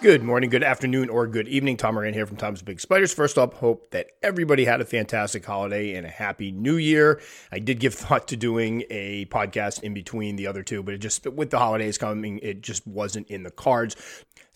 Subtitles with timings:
[0.00, 1.76] Good morning, good afternoon, or good evening.
[1.76, 3.12] Tom Moran here from Tom's Big Spiders.
[3.12, 7.20] First up, hope that everybody had a fantastic holiday and a happy new year.
[7.50, 10.98] I did give thought to doing a podcast in between the other two, but it
[10.98, 13.96] just, with the holidays coming, it just wasn't in the cards.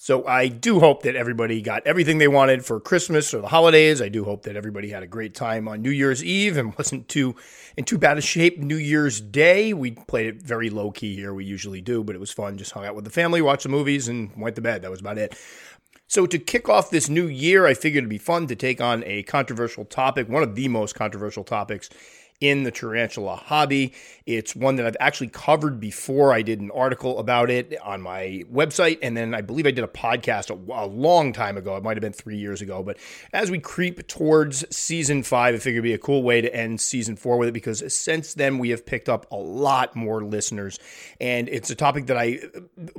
[0.05, 4.02] So I do hope that everybody got everything they wanted for Christmas or the holidays.
[4.02, 7.07] I do hope that everybody had a great time on New Year's Eve and wasn't
[7.07, 7.37] too
[7.77, 9.73] in too bad a shape New Year's Day.
[9.73, 11.33] We played it very low key here.
[11.33, 12.59] We usually do, but it was fun.
[12.59, 14.83] Just hung out with the family, watched the movies, and went to bed.
[14.83, 15.38] That was about it.
[16.09, 19.05] So, to kick off this new year, I figured it'd be fun to take on
[19.05, 21.89] a controversial topic, one of the most controversial topics
[22.42, 23.95] in the tarantula hobby.
[24.27, 26.33] It's one that I've actually covered before.
[26.33, 29.84] I did an article about it on my website, and then I believe I did
[29.84, 31.77] a podcast a, a long time ago.
[31.77, 32.83] It might have been three years ago.
[32.83, 32.98] But
[33.33, 36.80] as we creep towards season five, I figured it'd be a cool way to end
[36.80, 40.80] season four with it because since then we have picked up a lot more listeners,
[41.20, 42.41] and it's a topic that I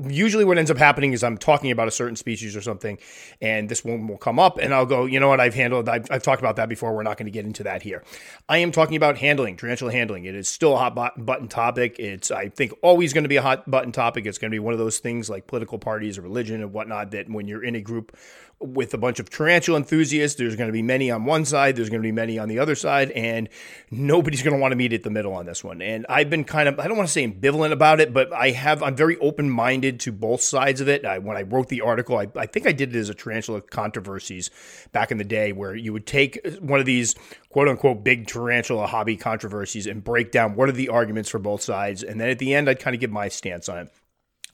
[0.07, 2.97] usually what ends up happening is I'm talking about a certain species or something,
[3.41, 6.07] and this one will come up, and I'll go, you know what, I've handled, I've,
[6.09, 6.95] I've talked about that before.
[6.95, 8.03] We're not going to get into that here.
[8.47, 10.25] I am talking about hand handling, tarantula handling.
[10.25, 11.97] It is still a hot button topic.
[11.97, 14.27] It's, I think, always going to be a hot button topic.
[14.27, 17.09] It's going to be one of those things like political parties or religion and whatnot
[17.11, 18.15] that when you're in a group
[18.63, 21.89] with a bunch of tarantula enthusiasts, there's going to be many on one side, there's
[21.89, 23.49] going to be many on the other side, and
[23.91, 25.81] nobody's going to want to meet at the middle on this one.
[25.81, 28.51] And I've been kind of, I don't want to say ambivalent about it, but I
[28.51, 31.05] have, I'm very open minded to both sides of it.
[31.05, 33.61] I, when I wrote the article, I, I think I did it as a tarantula
[33.61, 34.49] controversies
[34.91, 37.15] back in the day where you would take one of these
[37.49, 41.61] quote unquote big tarantula hobby controversies and break down what are the arguments for both
[41.61, 42.03] sides.
[42.03, 43.89] And then at the end, I'd kind of give my stance on it.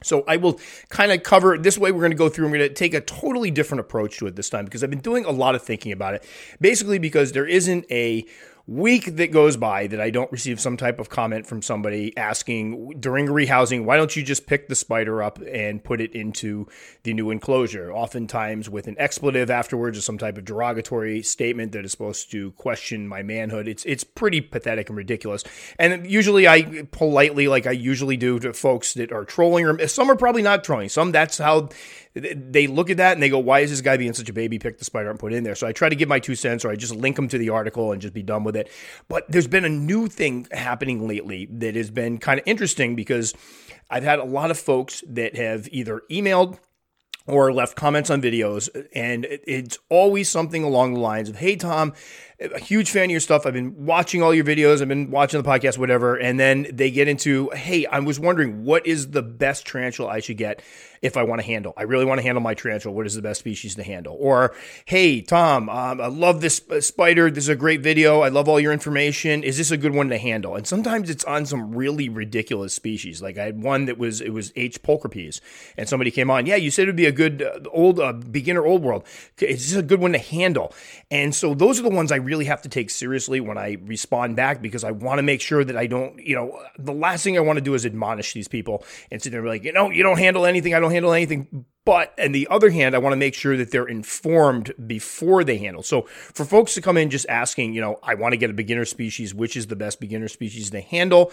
[0.02, 1.92] So I will kind of cover this way.
[1.92, 2.46] We're going to go through.
[2.46, 5.00] I'm going to take a totally different approach to it this time because I've been
[5.00, 6.24] doing a lot of thinking about it.
[6.62, 8.26] Basically, because there isn't a
[8.70, 13.00] week that goes by that I don't receive some type of comment from somebody asking
[13.00, 16.68] during rehousing, why don't you just pick the spider up and put it into
[17.02, 17.92] the new enclosure?
[17.92, 22.52] Oftentimes with an expletive afterwards or some type of derogatory statement that is supposed to
[22.52, 23.68] question my manhood.
[23.68, 25.44] It's it's pretty pathetic and ridiculous.
[25.80, 30.12] And usually I politely, like I usually do to folks that are trolling or some
[30.12, 30.90] are probably not trolling.
[30.90, 31.70] Some that's how
[32.14, 34.58] they look at that and they go, why is this guy being such a baby?
[34.58, 35.56] Pick the spider and put in there.
[35.56, 37.50] So I try to give my two cents or I just link them to the
[37.50, 38.70] article and just be done with it.
[39.08, 43.34] But there's been a new thing happening lately that has been kind of interesting because
[43.90, 46.58] I've had a lot of folks that have either emailed
[47.28, 51.94] or left comments on videos, and it's always something along the lines of, Hey, Tom,
[52.40, 53.46] a huge fan of your stuff.
[53.46, 54.82] I've been watching all your videos.
[54.82, 56.16] I've been watching the podcast, whatever.
[56.16, 60.20] And then they get into, Hey, I was wondering what is the best tarantula I
[60.20, 60.62] should get
[61.02, 61.74] if I want to handle.
[61.78, 62.96] I really want to handle my tarantula.
[62.96, 64.18] What is the best species to handle?
[64.20, 64.56] Or,
[64.86, 67.30] hey, Tom, um, I love this spider.
[67.30, 68.22] This is a great video.
[68.22, 69.44] I love all your information.
[69.44, 70.56] Is this a good one to handle?
[70.56, 73.22] And sometimes it's on some really ridiculous species.
[73.22, 75.42] Like I had one that was it was H pulchripes,
[75.78, 76.46] and somebody came on.
[76.46, 79.06] Yeah, you said it'd be a good uh, old uh, beginner old world.
[79.40, 80.74] Is this a good one to handle?
[81.12, 84.36] And so those are the ones I really have to take seriously when I respond
[84.36, 86.20] back because I want to make sure that I don't.
[86.20, 89.32] You know, the last thing I want to do is admonish these people and sit
[89.32, 90.74] there and be like, you know, you don't handle anything.
[90.74, 91.66] I don't handle anything.
[91.86, 95.58] But on the other hand, I want to make sure that they're informed before they
[95.58, 95.82] handle.
[95.82, 98.54] So for folks to come in just asking, you know, I want to get a
[98.54, 101.32] beginner species, which is the best beginner species to handle?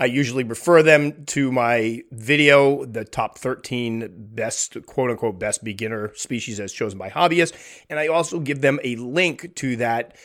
[0.00, 6.12] I usually refer them to my video, the top 13 best, quote unquote, best beginner
[6.14, 7.54] species as chosen by hobbyists.
[7.88, 10.16] And I also give them a link to that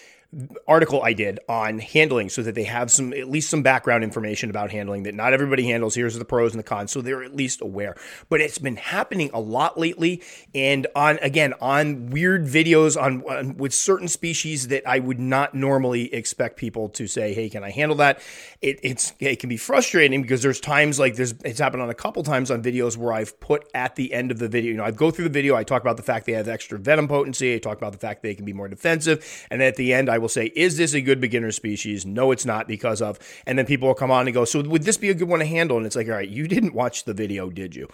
[0.68, 4.52] article I did on handling so that they have some at least some background information
[4.52, 5.96] about handling that not everybody handles.
[5.96, 7.96] Here's the pros and the cons, so they're at least aware.
[8.30, 10.22] But it's been happening a lot lately,
[10.54, 15.56] and on again on weird videos on, on with certain species that I would not
[15.56, 18.22] normally expect people to say, "Hey, can I handle that?"
[18.62, 21.96] It, it's it can be frustrating because there's times like there's it's happened on a
[21.96, 24.84] couple times on videos where I've put at the end of the video, you know,
[24.84, 27.56] I go through the video, I talk about the fact they have extra venom potency,
[27.56, 30.19] I talk about the fact they can be more defensive, and at the end I
[30.20, 32.06] will say, is this a good beginner species?
[32.06, 33.20] No, it's not because of.
[33.46, 35.40] And then people will come on and go, so would this be a good one
[35.40, 35.78] to handle?
[35.78, 37.88] And it's like, all right, you didn't watch the video, did you?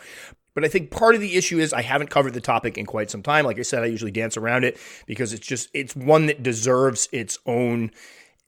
[0.53, 3.11] But I think part of the issue is I haven't covered the topic in quite
[3.11, 3.45] some time.
[3.45, 7.09] Like I said, I usually dance around it because it's just, it's one that deserves
[7.11, 7.91] its own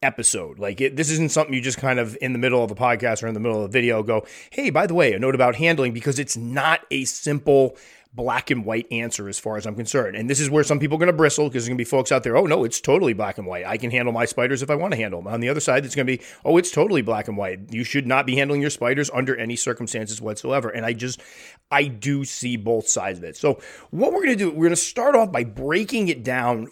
[0.02, 0.60] episode.
[0.60, 3.24] Like it, this isn't something you just kind of in the middle of a podcast
[3.24, 5.56] or in the middle of a video go, hey, by the way, a note about
[5.56, 7.76] handling because it's not a simple
[8.18, 10.18] black and white answer as far as I'm concerned.
[10.18, 11.90] And this is where some people are going to bristle because there's going to be
[11.90, 13.66] folks out there, oh, no, it's totally black and white.
[13.66, 15.32] I can handle my spiders if I want to handle them.
[15.32, 17.72] On the other side, it's going to be, oh, it's totally black and white.
[17.72, 20.70] You should not be handling your spiders under any circumstances whatsoever.
[20.70, 21.22] And I just,
[21.70, 23.38] I do see both sides of it.
[23.38, 23.60] So,
[23.92, 26.70] what we're going to do, we're going to start off by breaking it down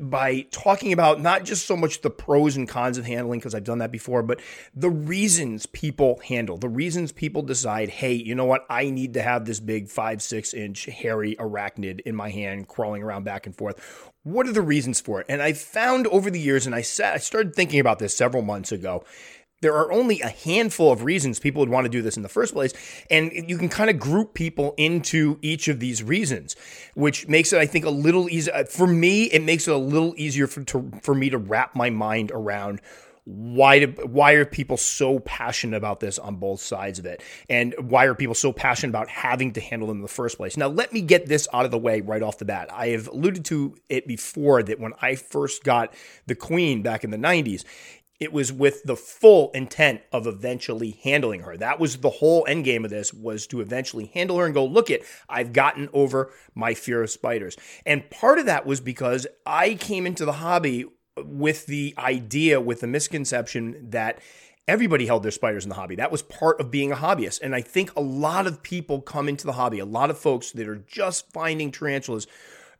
[0.00, 3.64] by talking about not just so much the pros and cons of handling, because I've
[3.64, 4.40] done that before, but
[4.74, 9.22] the reasons people handle, the reasons people decide, hey, you know what, I need to
[9.22, 13.46] have this big five, six inch huge, hairy arachnid in my hand, crawling around back
[13.46, 14.12] and forth.
[14.22, 15.26] What are the reasons for it?
[15.28, 18.42] And I found over the years, and I sat, I started thinking about this several
[18.42, 19.04] months ago.
[19.62, 22.30] There are only a handful of reasons people would want to do this in the
[22.30, 22.72] first place.
[23.10, 26.56] And you can kind of group people into each of these reasons,
[26.94, 28.54] which makes it, I think, a little easier.
[28.54, 31.76] Uh, for me, it makes it a little easier for, to, for me to wrap
[31.76, 32.80] my mind around
[33.24, 37.74] why do, why are people so passionate about this on both sides of it and
[37.78, 40.68] why are people so passionate about having to handle them in the first place now
[40.68, 43.44] let me get this out of the way right off the bat i have alluded
[43.44, 45.92] to it before that when i first got
[46.26, 47.64] the queen back in the 90s
[48.20, 51.56] it was with the full intent of eventually handling her.
[51.56, 54.64] That was the whole end game of this was to eventually handle her and go,
[54.64, 57.56] look it, I've gotten over my fear of spiders.
[57.86, 60.84] And part of that was because I came into the hobby
[61.16, 64.20] with the idea, with the misconception that
[64.68, 65.96] everybody held their spiders in the hobby.
[65.96, 67.40] That was part of being a hobbyist.
[67.42, 70.52] And I think a lot of people come into the hobby, a lot of folks
[70.52, 72.26] that are just finding tarantulas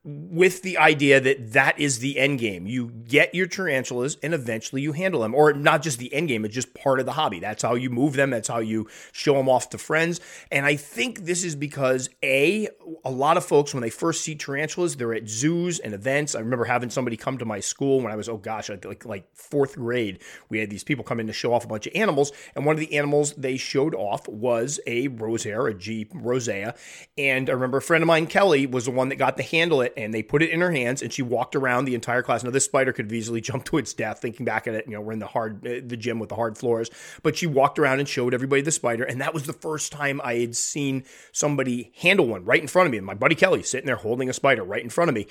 [0.03, 2.67] with the idea that that is the end game.
[2.67, 6.47] You get your tarantulas and eventually you handle them, or not just the end game,
[6.47, 7.39] it's just part of the hobby.
[7.39, 10.21] That's how you move them, that's how you show them off to friends.
[10.51, 12.69] And I think this is because A,
[13.05, 16.35] a lot of folks, when they first see tarantulas, they're at zoos and events.
[16.35, 19.29] I remember having somebody come to my school when I was, oh gosh, like, like
[19.35, 20.23] fourth grade.
[20.49, 22.33] We had these people come in to show off a bunch of animals.
[22.57, 26.09] And one of the animals they showed off was a rosehair, a G.
[26.15, 26.75] rosea.
[27.19, 29.83] And I remember a friend of mine, Kelly, was the one that got to handle
[29.83, 32.43] it and they put it in her hands and she walked around the entire class.
[32.43, 34.21] Now this spider could have easily jumped to its death.
[34.21, 36.35] Thinking back at it, you know, we're in the hard uh, the gym with the
[36.35, 36.91] hard floors,
[37.23, 40.21] but she walked around and showed everybody the spider, and that was the first time
[40.23, 42.99] I had seen somebody handle one right in front of me.
[42.99, 45.27] And my buddy Kelly sitting there holding a spider right in front of me,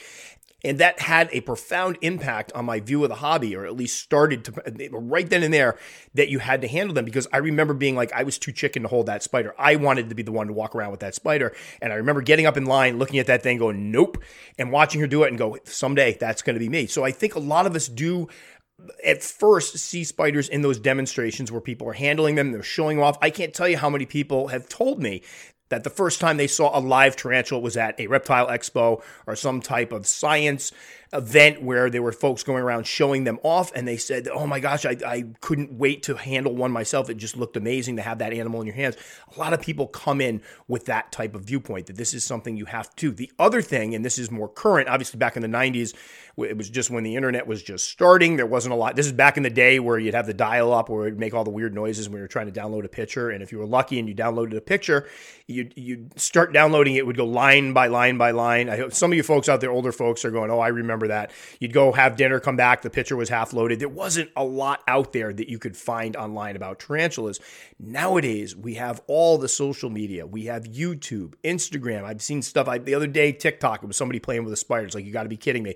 [0.63, 3.99] and that had a profound impact on my view of the hobby, or at least
[3.99, 5.77] started to right then and there
[6.15, 8.83] that you had to handle them because I remember being like, I was too chicken
[8.83, 9.53] to hold that spider.
[9.57, 11.55] I wanted to be the one to walk around with that spider.
[11.81, 14.21] And I remember getting up in line, looking at that thing, going, nope,
[14.59, 16.85] and watching her do it and go, someday that's going to be me.
[16.85, 18.27] So I think a lot of us do
[19.03, 23.17] at first see spiders in those demonstrations where people are handling them, they're showing off.
[23.21, 25.23] I can't tell you how many people have told me
[25.69, 29.35] that the first time they saw a live tarantula was at a reptile expo or
[29.35, 30.71] some type of science
[31.11, 34.59] event where there were folks going around showing them off and they said, Oh my
[34.59, 37.09] gosh, I, I couldn't wait to handle one myself.
[37.09, 38.95] It just looked amazing to have that animal in your hands.
[39.35, 42.57] A lot of people come in with that type of viewpoint that this is something
[42.57, 43.11] you have to.
[43.11, 45.95] The other thing, and this is more current, obviously back in the 90s,
[46.43, 48.37] it was just when the internet was just starting.
[48.37, 48.95] There wasn't a lot.
[48.95, 51.19] This is back in the day where you'd have the dial up where it would
[51.19, 53.29] make all the weird noises when you were trying to download a picture.
[53.29, 55.07] And if you were lucky and you downloaded a picture,
[55.47, 58.69] you'd, you'd start downloading it, it would go line by line by line.
[58.69, 61.07] I hope some of you folks out there, older folks, are going, Oh, I remember
[61.09, 61.31] that.
[61.59, 63.79] You'd go have dinner, come back, the picture was half loaded.
[63.79, 67.39] There wasn't a lot out there that you could find online about tarantulas.
[67.79, 70.25] Nowadays, we have all the social media.
[70.25, 72.03] We have YouTube, Instagram.
[72.03, 74.85] I've seen stuff I, the other day, TikTok, it was somebody playing with a spider.
[74.85, 75.75] It's like, you got to be kidding me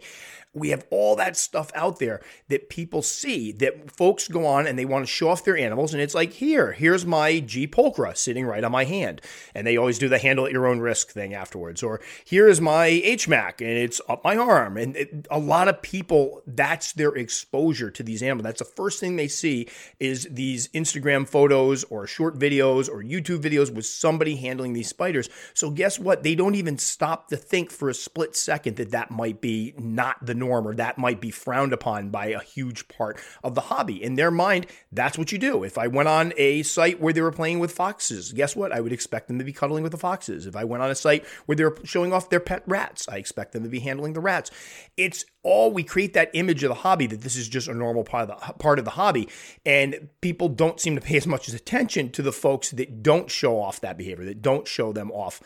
[0.54, 4.78] we have all that stuff out there that people see that folks go on and
[4.78, 8.16] they want to show off their animals and it's like here here's my g pulchra
[8.16, 9.22] sitting right on my hand.
[9.56, 12.62] And they always do the handle at your own risk thing afterwards or here is
[12.62, 14.78] my H mac and it's up my arm.
[14.78, 18.44] And it, a lot of people that's their exposure to these animals.
[18.44, 19.68] That's the first thing they see
[20.00, 25.30] is these instagram photos or short videos or youtube videos with somebody handling these spiders.
[25.54, 26.24] So guess what?
[26.24, 30.26] They don't even stop to think for a split second that that might be not
[30.26, 34.02] the norm or that might be frowned upon by a huge part of the hobby.
[34.02, 35.64] In their mind, that's what you do.
[35.64, 38.72] If I went on a site where they were playing with foxes, guess what?
[38.72, 40.46] I would expect them to be cuddling with the foxes.
[40.46, 43.54] If I went on a site where they're showing off their pet rats, I expect
[43.54, 44.52] them to be handling the rats.
[44.98, 48.04] It's all we create that image of the hobby that this is just a normal
[48.04, 49.28] part of the part of the hobby
[49.66, 53.60] and people don't seem to pay as much attention to the folks that don't show
[53.60, 55.42] off that behavior that don't show them off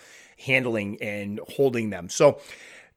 [0.46, 2.40] handling and holding them so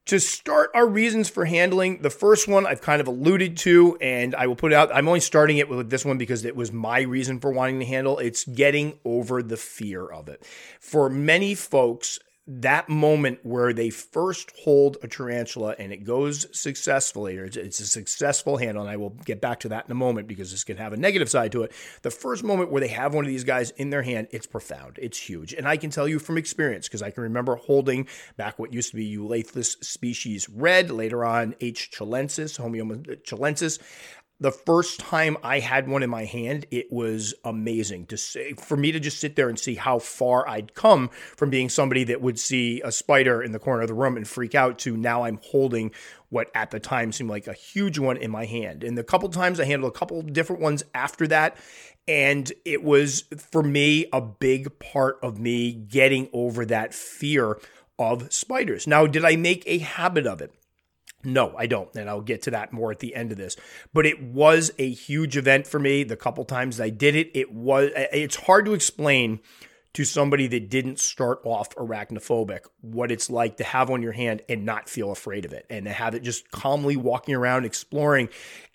[0.05, 4.35] to start our reasons for handling, the first one I've kind of alluded to, and
[4.35, 4.89] I will put it out.
[4.93, 7.85] I'm only starting it with this one because it was my reason for wanting to
[7.85, 8.17] handle.
[8.17, 10.45] It's getting over the fear of it.
[10.79, 12.19] For many folks,
[12.59, 17.85] that moment where they first hold a tarantula and it goes successfully, or it's, a
[17.85, 20.77] successful handle, and I will get back to that in a moment because this can
[20.77, 21.71] have a negative side to it.
[22.01, 24.99] The first moment where they have one of these guys in their hand, it's profound,
[25.01, 25.53] it's huge.
[25.53, 28.89] And I can tell you from experience because I can remember holding back what used
[28.89, 31.91] to be Euathlus species red, later on H.
[31.93, 33.79] chilensis, Homoeomma chilensis
[34.41, 38.75] the first time I had one in my hand, it was amazing to see for
[38.75, 42.21] me to just sit there and see how far I'd come from being somebody that
[42.21, 45.25] would see a spider in the corner of the room and freak out to now
[45.25, 45.91] I'm holding
[46.29, 48.83] what at the time seemed like a huge one in my hand.
[48.83, 51.55] And the couple times I handled a couple different ones after that.
[52.07, 57.59] And it was for me a big part of me getting over that fear
[57.99, 58.87] of spiders.
[58.87, 60.51] Now, did I make a habit of it?
[61.23, 61.93] No, I don't.
[61.95, 63.55] And I'll get to that more at the end of this.
[63.93, 66.03] But it was a huge event for me.
[66.03, 69.39] The couple times I did it, it was, it's hard to explain
[69.93, 74.41] to somebody that didn't start off arachnophobic what it's like to have on your hand
[74.47, 78.29] and not feel afraid of it and to have it just calmly walking around exploring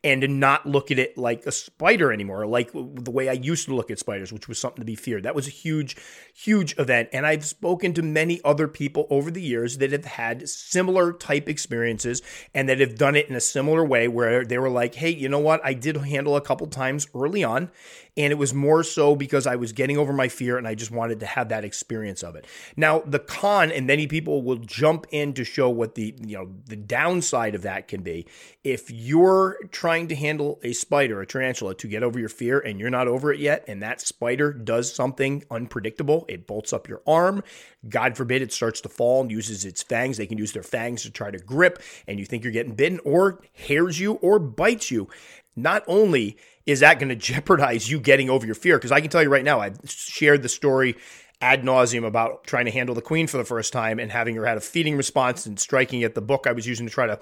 [0.07, 3.75] and not look at it like a spider anymore, like the way I used to
[3.75, 5.25] look at spiders, which was something to be feared.
[5.25, 5.97] That was a huge,
[6.33, 7.09] huge event.
[7.13, 11.49] And I've spoken to many other people over the years that have had similar type
[11.49, 12.23] experiences
[12.55, 15.29] and that have done it in a similar way where they were like, hey, you
[15.29, 15.61] know what?
[15.65, 17.73] I did handle a couple times early on.
[18.19, 20.91] And it was more so because I was getting over my fear and I just
[20.91, 22.47] wanted to have that experience of it.
[22.75, 26.51] Now, the con, and many people will jump in to show what the, you know,
[26.65, 28.27] the downside of that can be.
[28.65, 32.59] If you're trying trying to handle a spider, a tarantula, to get over your fear
[32.59, 36.87] and you're not over it yet, and that spider does something unpredictable, it bolts up
[36.87, 37.43] your arm.
[37.89, 40.19] God forbid it starts to fall and uses its fangs.
[40.19, 43.01] They can use their fangs to try to grip, and you think you're getting bitten,
[43.07, 45.09] or hairs you, or bites you.
[45.57, 46.37] Not only
[46.67, 49.31] is that going to jeopardize you getting over your fear, because I can tell you
[49.31, 50.97] right now, I've shared the story
[51.41, 54.47] ad nauseum about trying to handle the queen for the first time and having her
[54.47, 57.19] had a feeding response and striking at the book I was using to try to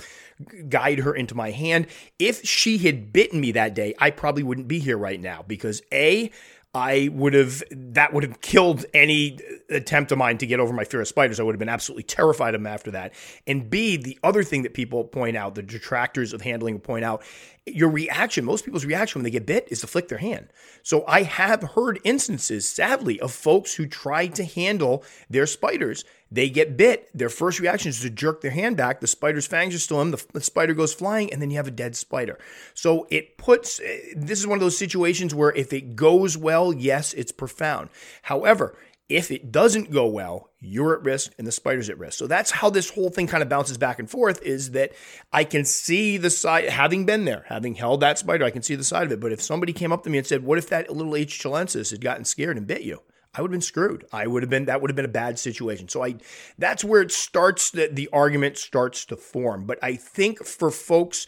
[0.69, 1.89] guide her into my hand.
[2.19, 5.83] If she had bitten me that day, I probably wouldn't be here right now because
[5.93, 6.31] A,
[6.75, 9.39] I would have that would have killed any
[9.71, 11.39] attempt of mine to get over my fear of spiders.
[11.39, 13.15] I would have been absolutely terrified of them after that.
[13.47, 17.23] And B, the other thing that people point out, the detractors of handling point out,
[17.67, 20.49] your reaction, most people's reaction when they get bit is to flick their hand.
[20.83, 26.05] So I have heard instances, sadly, of folks who try to handle their spiders
[26.35, 27.09] they get bit.
[27.17, 29.01] Their first reaction is to jerk their hand back.
[29.01, 30.11] The spider's fangs are still in.
[30.11, 32.39] The, the, spider goes flying, and then you have a dead spider.
[32.75, 33.81] So it puts.
[33.81, 37.89] Eh, this is one of those situations where if it goes well, yes, it's profound.
[38.23, 38.77] However,
[39.09, 42.19] if it doesn't go well, you're at risk and the spider's at risk.
[42.19, 44.93] So that's how this whole thing kind of bounces back and forth is that
[45.33, 48.75] I can see the side, having been there, having held that spider, I can see
[48.75, 49.21] the side of it.
[49.21, 51.39] But if somebody came up to me and said, What if that little H.
[51.39, 53.03] chilensis had gotten scared and bit you?
[53.35, 54.07] I would have been screwed.
[54.13, 55.89] I would have been that would have been a bad situation.
[55.89, 56.15] So I
[56.57, 59.67] that's where it starts that the argument starts to form.
[59.67, 61.27] But I think for folks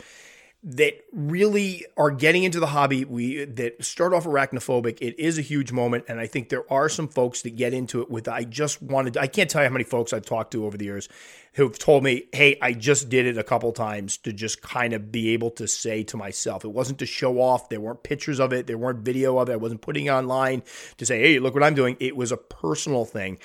[0.68, 5.42] that really are getting into the hobby, we that start off arachnophobic, it is a
[5.42, 6.04] huge moment.
[6.08, 9.16] And I think there are some folks that get into it with I just wanted
[9.16, 11.08] I can't tell you how many folks I've talked to over the years
[11.54, 15.12] who've told me, hey, I just did it a couple times to just kind of
[15.12, 17.68] be able to say to myself, it wasn't to show off.
[17.68, 19.52] There weren't pictures of it, there weren't video of it.
[19.52, 20.64] I wasn't putting it online
[20.98, 21.96] to say, hey, look what I'm doing.
[22.00, 23.38] It was a personal thing.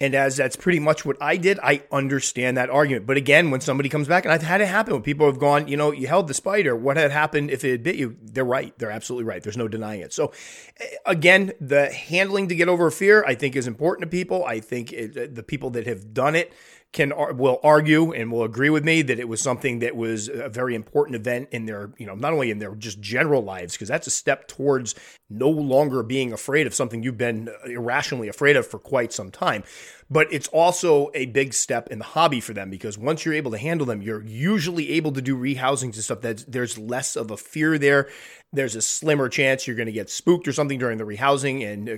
[0.00, 3.06] And as that's pretty much what I did, I understand that argument.
[3.06, 5.66] But again, when somebody comes back, and I've had it happen when people have gone,
[5.66, 6.76] you know, you held the spider.
[6.76, 8.16] What had happened if it had bit you?
[8.22, 8.72] They're right.
[8.78, 9.42] They're absolutely right.
[9.42, 10.12] There's no denying it.
[10.12, 10.32] So,
[10.78, 14.44] eh, again, the handling to get over fear, I think, is important to people.
[14.44, 16.52] I think it, the people that have done it
[16.92, 20.48] can will argue and will agree with me that it was something that was a
[20.48, 23.88] very important event in their, you know, not only in their just general lives, because
[23.88, 24.94] that's a step towards
[25.28, 29.30] no longer being afraid of something you've been uh, irrationally afraid of for quite some
[29.30, 29.62] time.
[30.10, 33.50] But it's also a big step in the hobby for them because once you're able
[33.50, 37.30] to handle them, you're usually able to do rehousings and stuff that there's less of
[37.30, 38.08] a fear there
[38.52, 41.88] there's a slimmer chance you're going to get spooked or something during the rehousing and
[41.88, 41.96] uh,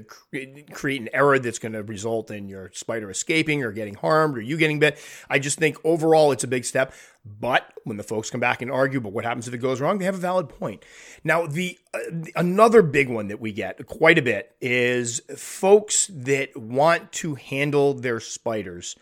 [0.73, 4.41] create an error that's going to result in your spider escaping or getting harmed or
[4.41, 4.99] you getting bit.
[5.29, 6.93] I just think overall it's a big step.
[7.25, 9.99] But when the folks come back and argue, but what happens if it goes wrong?
[9.99, 10.85] They have a valid point.
[11.23, 11.99] Now, the uh,
[12.35, 17.93] another big one that we get quite a bit is folks that want to handle
[17.93, 18.97] their spiders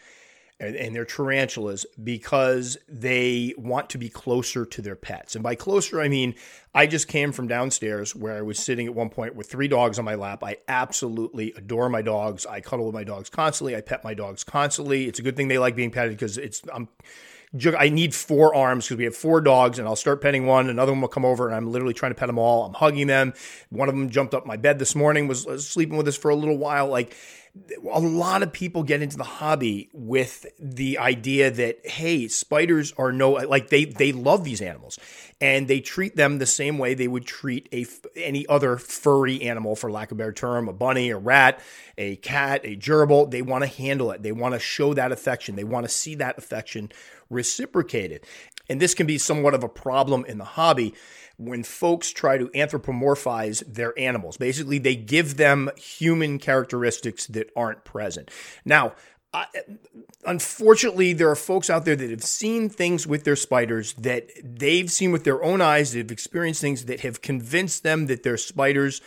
[0.60, 5.36] and, and their tarantulas because they want to be closer to their pets.
[5.36, 6.34] And by closer, I mean
[6.74, 9.98] I just came from downstairs where I was sitting at one point with three dogs
[9.98, 10.42] on my lap.
[10.42, 12.46] I absolutely adore my dogs.
[12.46, 13.76] I cuddle with my dogs constantly.
[13.76, 15.06] I pet my dogs constantly.
[15.06, 16.88] It's a good thing they like being petted because it's I'm
[17.78, 20.68] I need four arms because we have four dogs, and I'll start petting one.
[20.68, 22.64] Another one will come over, and I'm literally trying to pet them all.
[22.64, 23.32] I'm hugging them.
[23.70, 26.30] One of them jumped up my bed this morning, was, was sleeping with us for
[26.30, 26.88] a little while.
[26.88, 27.14] Like
[27.92, 33.12] a lot of people get into the hobby with the idea that hey spiders are
[33.12, 34.98] no like they they love these animals
[35.40, 37.86] and they treat them the same way they would treat a
[38.16, 41.60] any other furry animal for lack of a better term a bunny a rat
[41.96, 45.56] a cat a gerbil they want to handle it they want to show that affection
[45.56, 46.90] they want to see that affection
[47.30, 48.24] reciprocated
[48.68, 50.94] and this can be somewhat of a problem in the hobby
[51.36, 54.36] when folks try to anthropomorphize their animals.
[54.36, 58.30] Basically, they give them human characteristics that aren't present.
[58.64, 58.94] Now,
[59.32, 59.44] uh,
[60.24, 64.90] unfortunately, there are folks out there that have seen things with their spiders that they've
[64.90, 68.38] seen with their own eyes, that have experienced things that have convinced them that their
[68.38, 69.00] spiders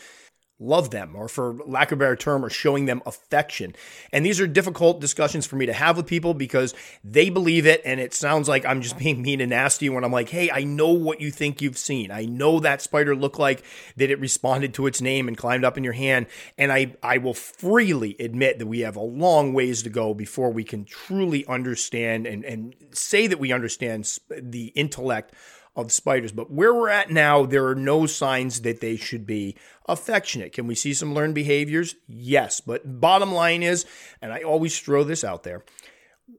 [0.62, 3.76] love them or for lack of a better term or showing them affection.
[4.14, 7.82] And these are difficult discussions for me to have with people because they believe it
[7.84, 10.64] and it sounds like i'm just being mean and nasty when i'm like hey i
[10.64, 12.12] know what you think you've seen.
[12.12, 13.64] I know that spider looked like
[13.98, 16.28] that it responded to its name and climbed up in your hand
[16.58, 20.52] and i i will freely admit that we have a long ways to go before
[20.52, 25.34] we can truly understand and and say that we understand the intellect
[25.76, 26.32] of spiders.
[26.32, 29.56] But where we're at now, there are no signs that they should be
[29.88, 30.54] affectionate.
[30.54, 31.96] Can we see some learned behaviors?
[32.08, 32.62] Yes.
[32.62, 33.86] But bottom line is,
[34.22, 35.64] and I always throw this out there.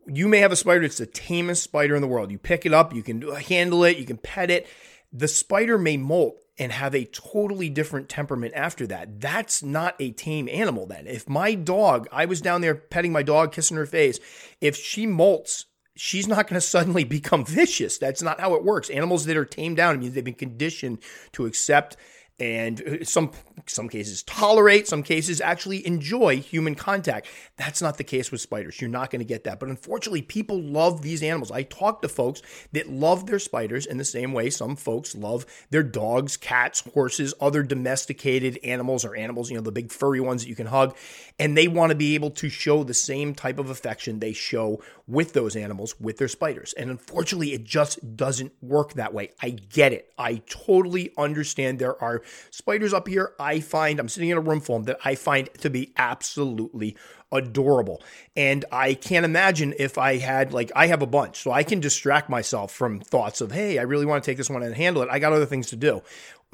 [0.07, 2.31] You may have a spider that's the tamest spider in the world.
[2.31, 4.67] You pick it up, you can handle it, you can pet it.
[5.13, 9.21] The spider may molt and have a totally different temperament after that.
[9.21, 11.07] That's not a tame animal then.
[11.07, 14.19] If my dog, I was down there petting my dog, kissing her face,
[14.61, 15.65] if she molts
[15.97, 17.99] she's not going to suddenly become vicious.
[17.99, 18.91] That's not how it works.
[18.91, 20.99] Animals that are tamed down means they've been conditioned
[21.33, 21.97] to accept
[22.39, 23.31] and uh, some
[23.67, 27.27] some cases tolerate, some cases actually enjoy human contact.
[27.57, 28.81] That's not the case with spiders.
[28.81, 29.61] You're not going to get that.
[29.61, 31.51] But unfortunately, people love these animals.
[31.51, 32.43] I talk to folks
[32.73, 37.35] that love their spiders in the same way some folks love their dogs, cats, horses,
[37.41, 40.97] other domesticated animals or animals, you know, the big furry ones that you can hug,
[41.39, 44.83] and they want to be able to show the same type of affection they show
[45.07, 46.73] with those animals with their spiders.
[46.75, 49.31] And unfortunately, it just doesn't work that way.
[49.41, 50.13] I get it.
[50.19, 54.61] I totally understand there are spiders up here I find, I'm sitting in a room
[54.61, 56.97] full of them that I find to be absolutely
[57.33, 58.03] adorable.
[58.37, 61.81] And I can't imagine if I had, like, I have a bunch, so I can
[61.81, 65.03] distract myself from thoughts of, hey, I really want to take this one and handle
[65.03, 65.09] it.
[65.11, 66.03] I got other things to do.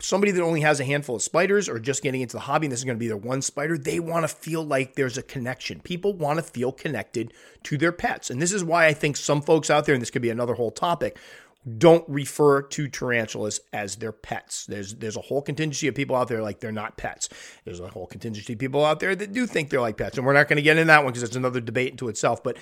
[0.01, 2.73] Somebody that only has a handful of spiders or just getting into the hobby and
[2.73, 5.23] this is going to be their one spider, they want to feel like there's a
[5.23, 5.81] connection.
[5.81, 8.31] People want to feel connected to their pets.
[8.31, 10.55] And this is why I think some folks out there, and this could be another
[10.55, 11.19] whole topic,
[11.77, 14.67] don't refer to tarantulas as their pets.
[14.67, 17.29] There's there's a whole contingency of people out there like they're not pets.
[17.65, 20.27] There's a whole contingency of people out there that do think they're like pets, and
[20.27, 22.43] we're not going to get into that one because it's another debate into itself.
[22.43, 22.59] But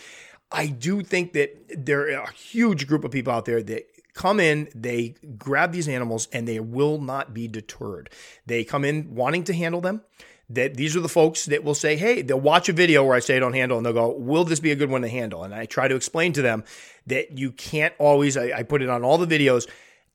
[0.51, 4.41] I do think that there are a huge group of people out there that come
[4.41, 8.11] in, they grab these animals, and they will not be deterred.
[8.47, 10.03] They come in wanting to handle them
[10.49, 13.21] that these are the folks that will say, hey, they'll watch a video where I
[13.21, 15.43] say don't handle, and they'll go, will this be a good one to handle?
[15.43, 16.65] And I try to explain to them
[17.07, 19.69] that you can't always, I, I put it on all the videos,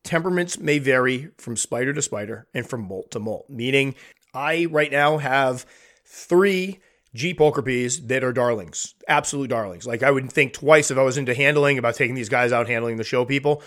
[0.04, 3.96] temperaments may vary from spider to spider and from molt to molt, meaning
[4.34, 5.66] I right now have
[6.06, 6.80] three
[7.14, 9.86] G pulchripes that are darlings, absolute darlings.
[9.86, 12.68] Like I would think twice if I was into handling about taking these guys out
[12.68, 13.62] handling the show people.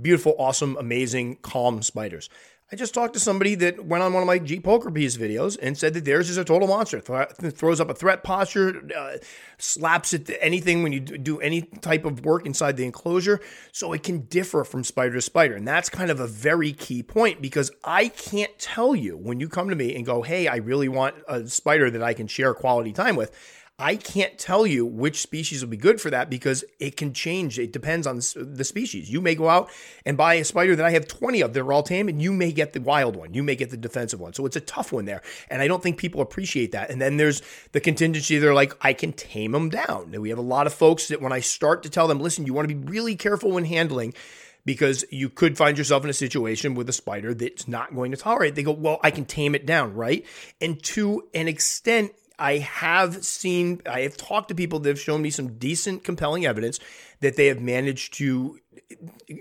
[0.00, 2.30] Beautiful, awesome, amazing, calm spiders.
[2.72, 5.78] I just talked to somebody that went on one of my G pulchripes videos and
[5.78, 7.00] said that theirs is a total monster.
[7.00, 9.18] Th- throws up a threat posture, uh,
[9.56, 13.40] slaps at anything when you do any type of work inside the enclosure.
[13.70, 15.54] So it can differ from spider to spider.
[15.54, 19.48] And that's kind of a very key point because I can't tell you when you
[19.48, 22.52] come to me and go, hey, I really want a spider that I can share
[22.52, 23.30] quality time with.
[23.78, 27.58] I can't tell you which species will be good for that because it can change.
[27.58, 29.10] It depends on the species.
[29.10, 29.70] You may go out
[30.06, 32.32] and buy a spider that I have 20 of that are all tame, and you
[32.32, 33.34] may get the wild one.
[33.34, 34.32] You may get the defensive one.
[34.32, 35.20] So it's a tough one there.
[35.50, 36.88] And I don't think people appreciate that.
[36.90, 38.38] And then there's the contingency.
[38.38, 40.10] They're like, I can tame them down.
[40.14, 42.46] And we have a lot of folks that when I start to tell them, listen,
[42.46, 44.14] you want to be really careful when handling
[44.64, 48.16] because you could find yourself in a situation with a spider that's not going to
[48.16, 48.54] tolerate.
[48.54, 50.24] They go, well, I can tame it down, right?
[50.62, 55.22] And to an extent, I have seen, I have talked to people that have shown
[55.22, 56.78] me some decent, compelling evidence
[57.20, 58.58] that they have managed to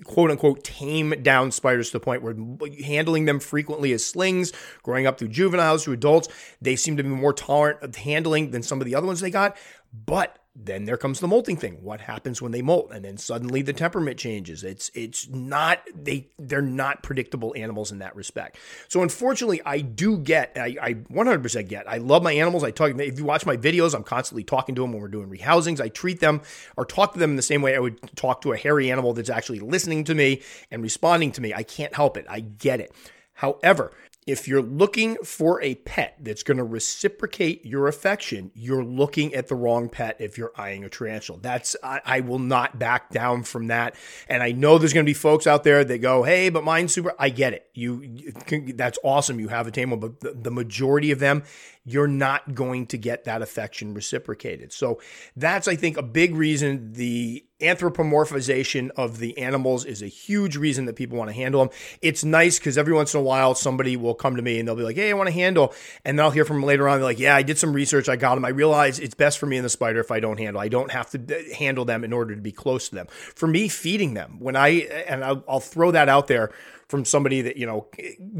[0.05, 2.35] quote unquote tame down spiders to the point where
[2.83, 6.29] handling them frequently as slings, growing up through juveniles to adults,
[6.61, 9.29] they seem to be more tolerant of handling than some of the other ones they
[9.29, 9.57] got.
[10.05, 11.79] But then there comes the molting thing.
[11.81, 12.91] What happens when they molt?
[12.93, 14.63] And then suddenly the temperament changes.
[14.63, 18.57] It's it's not they they're not predictable animals in that respect.
[18.87, 21.89] So unfortunately, I do get I, I 100% get.
[21.89, 22.63] I love my animals.
[22.63, 25.29] I talk if you watch my videos, I'm constantly talking to them when we're doing
[25.29, 25.81] rehousings.
[25.81, 26.41] I treat them
[26.77, 29.13] or talk to them in the same way I would talk to a hairy animal
[29.13, 30.41] that's actually listening to me
[30.71, 31.53] and responding to me.
[31.53, 32.25] I can't help it.
[32.29, 32.93] I get it.
[33.35, 33.91] However,
[34.25, 39.47] if you're looking for a pet that's going to reciprocate your affection, you're looking at
[39.49, 41.39] the wrong pet if you're eyeing a tarantula.
[41.39, 43.95] That's I, I, will not back down from that.
[44.27, 46.93] And I know there's going to be folks out there that go, "Hey, but mine's
[46.93, 47.67] super." I get it.
[47.75, 48.33] You,
[48.73, 49.39] that's awesome.
[49.39, 51.43] You have a tame one, but the, the majority of them,
[51.85, 54.73] you're not going to get that affection reciprocated.
[54.73, 54.99] So
[55.35, 60.85] that's I think a big reason the anthropomorphization of the animals is a huge reason
[60.85, 61.73] that people want to handle them.
[62.01, 64.75] It's nice because every once in a while somebody will come to me and they'll
[64.75, 66.97] be like, "Hey, I want to handle," and then I'll hear from them later on.
[66.97, 68.09] They're like, "Yeah, I did some research.
[68.09, 68.45] I got them.
[68.45, 70.61] I realize it's best for me and the spider if I don't handle.
[70.61, 73.07] I don't have to uh, handle them in order to be close to them.
[73.09, 74.69] For me, feeding them when I
[75.07, 76.51] and I'll, I'll throw that out there
[76.87, 77.87] from somebody that, you know,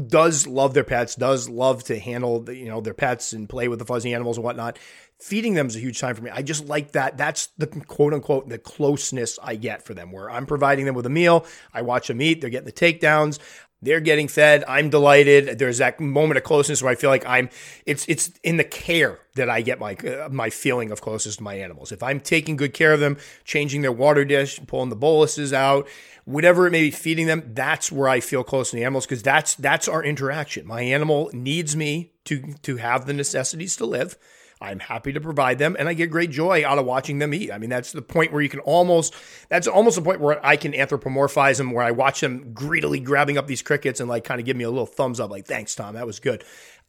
[0.06, 3.68] does love their pets, does love to handle, the, you know, their pets and play
[3.68, 4.78] with the fuzzy animals and whatnot.
[5.18, 6.30] Feeding them is a huge time for me.
[6.30, 7.16] I just like that.
[7.16, 11.06] That's the quote unquote the closeness I get for them, where I'm providing them with
[11.06, 11.46] a meal.
[11.72, 12.40] I watch them eat.
[12.40, 13.38] They're getting the takedowns.
[13.82, 14.64] They're getting fed.
[14.66, 15.58] I'm delighted.
[15.58, 17.50] There's that moment of closeness where I feel like I'm.
[17.84, 21.42] It's it's in the care that I get my uh, my feeling of closeness to
[21.42, 21.92] my animals.
[21.92, 25.88] If I'm taking good care of them, changing their water dish, pulling the boluses out,
[26.24, 29.22] whatever it may be, feeding them, that's where I feel close to the animals because
[29.22, 30.66] that's that's our interaction.
[30.66, 34.16] My animal needs me to to have the necessities to live.
[34.60, 37.52] I'm happy to provide them and I get great joy out of watching them eat.
[37.52, 39.14] I mean, that's the point where you can almost,
[39.50, 43.36] that's almost the point where I can anthropomorphize them, where I watch them greedily grabbing
[43.36, 45.74] up these crickets and like kind of give me a little thumbs up, like, thanks,
[45.74, 46.42] Tom, that was good.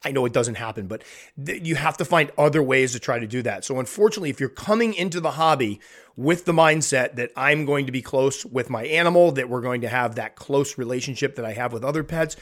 [0.04, 1.04] I know it doesn't happen, but
[1.44, 3.66] th- you have to find other ways to try to do that.
[3.66, 5.82] So, unfortunately, if you're coming into the hobby
[6.16, 9.82] with the mindset that I'm going to be close with my animal, that we're going
[9.82, 12.36] to have that close relationship that I have with other pets,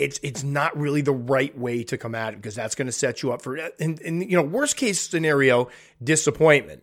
[0.00, 2.92] it's it's not really the right way to come at it because that's going to
[2.92, 5.68] set you up for and, and you know worst case scenario
[6.02, 6.82] disappointment.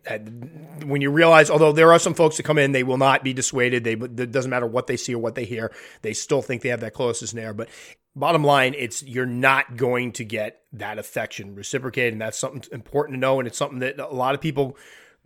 [0.84, 3.32] When you realize although there are some folks that come in they will not be
[3.32, 6.62] dissuaded they it doesn't matter what they see or what they hear they still think
[6.62, 7.68] they have that closest there but
[8.14, 13.16] bottom line it's you're not going to get that affection reciprocated and that's something important
[13.16, 14.76] to know and it's something that a lot of people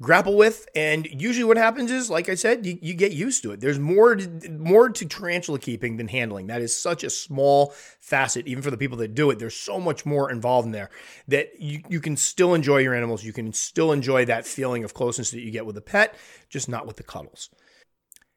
[0.02, 0.68] grapple with.
[0.74, 3.60] And usually, what happens is, like I said, you, you get used to it.
[3.60, 6.48] There's more to, more to tarantula keeping than handling.
[6.48, 9.38] That is such a small facet, even for the people that do it.
[9.38, 10.90] There's so much more involved in there
[11.28, 13.24] that you, you can still enjoy your animals.
[13.24, 16.16] You can still enjoy that feeling of closeness that you get with a pet,
[16.50, 17.48] just not with the cuddles.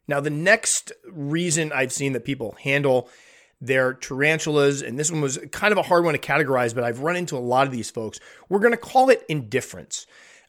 [0.07, 3.09] Now, the next reason I've seen that people handle
[3.59, 6.99] their tarantulas, and this one was kind of a hard one to categorize, but I've
[6.99, 8.19] run into a lot of these folks.
[8.49, 10.05] We're going to call it indifference.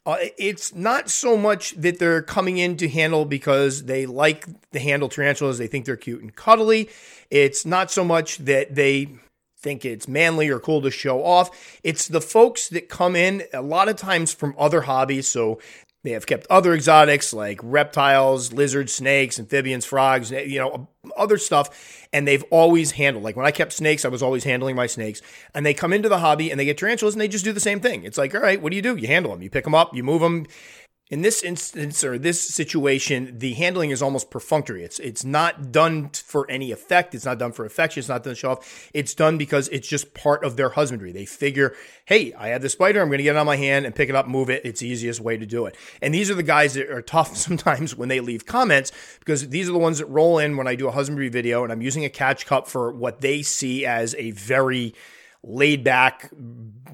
[0.06, 4.78] Uh, it's not so much that they're coming in to handle because they like the
[4.78, 6.88] handle tarantulas, they think they're cute and cuddly.
[7.28, 9.08] It's not so much that they
[9.58, 11.80] think it's manly or cool to show off.
[11.82, 15.26] It's the folks that come in a lot of times from other hobbies.
[15.26, 15.58] So
[16.06, 20.88] they have kept other exotics like reptiles, lizards, snakes, amphibians, frogs, eh, you know, um,
[21.16, 22.06] other stuff.
[22.12, 25.20] And they've always handled, like when I kept snakes, I was always handling my snakes.
[25.52, 27.58] And they come into the hobby and they get tarantulas and they just do the
[27.58, 28.04] same thing.
[28.04, 28.94] It's like, all right, what do you do?
[28.94, 30.46] You handle them, you pick them up, you move them
[31.08, 34.82] in this instance or this situation, the handling is almost perfunctory.
[34.82, 37.14] It's it's not done for any effect.
[37.14, 38.00] It's not done for affection.
[38.00, 38.90] It's not done to show off.
[38.92, 41.12] It's done because it's just part of their husbandry.
[41.12, 41.74] They figure,
[42.06, 43.00] hey, I have the spider.
[43.00, 44.64] I'm going to get it on my hand and pick it up, move it.
[44.64, 45.76] It's the easiest way to do it.
[46.02, 48.90] And these are the guys that are tough sometimes when they leave comments
[49.20, 51.72] because these are the ones that roll in when I do a husbandry video and
[51.72, 54.92] I'm using a catch cup for what they see as a very
[55.46, 56.30] laid back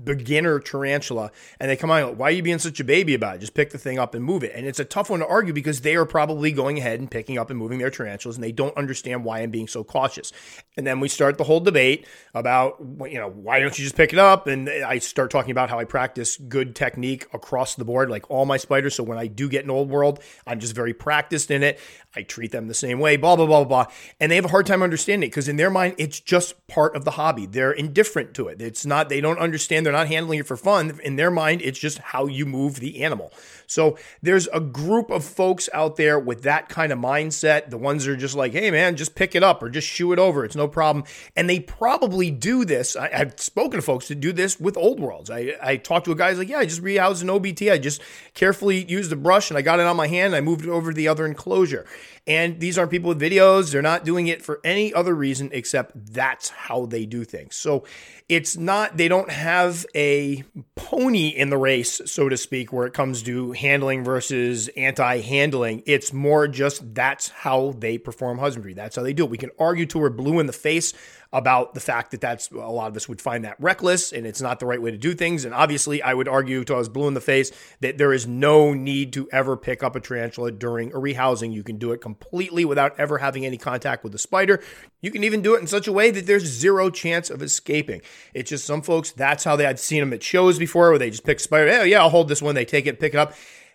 [0.04, 3.38] beginner tarantula and they come on why are you being such a baby about it?
[3.38, 4.52] Just pick the thing up and move it.
[4.54, 7.38] And it's a tough one to argue because they are probably going ahead and picking
[7.38, 10.32] up and moving their tarantulas and they don't understand why i'm being so cautious.
[10.76, 14.12] And then we start the whole debate about you know why don't you just pick
[14.12, 14.46] it up?
[14.46, 18.44] And i start talking about how i practice good technique across the board like all
[18.44, 18.94] my spiders.
[18.94, 21.78] So when i do get an old world i'm just very practiced in it.
[22.14, 23.86] I treat them the same way blah blah blah blah
[24.20, 26.96] and they have a hard time understanding it because in their mind it's just part
[26.96, 27.46] of the hobby.
[27.46, 31.00] They're indifferent to it it's not they don't understand they're not handling it for fun.
[31.02, 33.32] In their mind, it's just how you move the animal.
[33.72, 37.70] So there's a group of folks out there with that kind of mindset.
[37.70, 40.12] The ones that are just like, hey, man, just pick it up or just shoo
[40.12, 40.44] it over.
[40.44, 41.04] It's no problem.
[41.36, 42.96] And they probably do this.
[42.96, 45.30] I, have spoken to folks that do this with old worlds.
[45.30, 47.72] I, I talked to a guy like, yeah, I just rehoused an OBT.
[47.72, 48.02] I just
[48.34, 50.34] carefully used the brush and I got it on my hand.
[50.34, 51.86] I moved it over to the other enclosure.
[52.26, 53.72] And these aren't people with videos.
[53.72, 57.56] They're not doing it for any other reason except that's how they do things.
[57.56, 57.84] So
[58.28, 60.44] it's not, they don't have a
[60.76, 65.82] pony in the race, so to speak, where it comes to handling versus anti handling.
[65.86, 68.74] It's more just that's how they perform husbandry.
[68.74, 69.30] That's how they do it.
[69.30, 70.92] We can argue to we're blue in the face
[71.32, 74.42] about the fact that that's a lot of us would find that reckless and it's
[74.42, 75.44] not the right way to do things.
[75.44, 78.74] And obviously, I would argue to was blue in the face that there is no
[78.74, 81.52] need to ever pick up a tarantula during a rehousing.
[81.52, 84.62] You can do it completely without ever having any contact with the spider.
[85.00, 88.02] You can even do it in such a way that there's zero chance of escaping.
[88.34, 91.10] It's just some folks, that's how they had seen them at shows before where they
[91.10, 91.86] just pick spider.
[91.86, 92.54] Yeah, I'll hold this one.
[92.54, 93.34] They take it, pick it up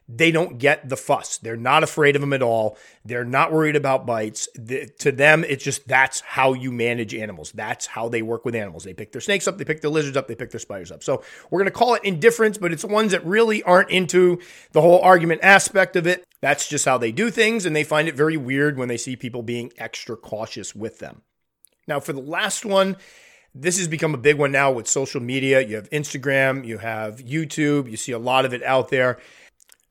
[0.10, 1.38] they don't get the fuss.
[1.38, 2.78] They're not afraid of them at all.
[3.04, 4.48] They're not worried about bites.
[4.56, 7.52] The, to them, it's just that's how you manage animals.
[7.52, 8.86] That's how they work with animals.
[8.86, 11.04] They pick their snakes up, they pick their lizards up, they pick their spiders up.
[11.04, 14.40] So we're going to call it indifference, but it's ones that really aren't into
[14.72, 16.24] the whole argument aspect of it.
[16.42, 19.16] That's just how they do things, and they find it very weird when they see
[19.16, 21.24] people being extra cautious with them.
[21.88, 22.96] Now, for the last one,
[23.56, 25.62] this has become a big one now with social media.
[25.62, 29.18] You have Instagram, you have YouTube, you see a lot of it out there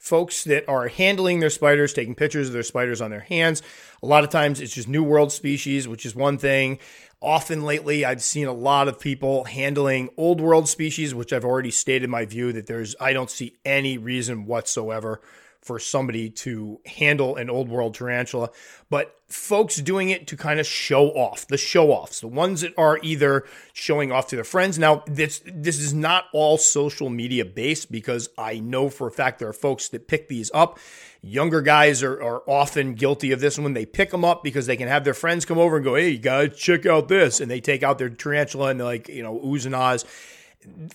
[0.07, 3.61] folks that are handling their spiders, taking pictures of their spiders on their hands.
[4.05, 6.79] A lot of times it's just New World species, which is one thing.
[7.21, 11.73] Often lately, I've seen a lot of people handling old world species, which I've already
[11.73, 15.21] stated my view that there's, I don't see any reason whatsoever
[15.67, 18.51] for somebody to handle an old world tarantula,
[18.89, 22.73] but folks doing it to kind of show off, the show offs, the ones that
[22.79, 24.79] are either showing off to their friends.
[24.79, 29.41] Now, this this is not all social media based because I know for a fact
[29.41, 30.79] there are folks that pick these up.
[31.21, 34.77] Younger guys are, are often guilty of this when they pick them up because they
[34.77, 37.41] can have their friends come over and go, Hey, you guys, check out this.
[37.41, 40.05] And they take out their tarantula and they're like, you know, oohs and ahs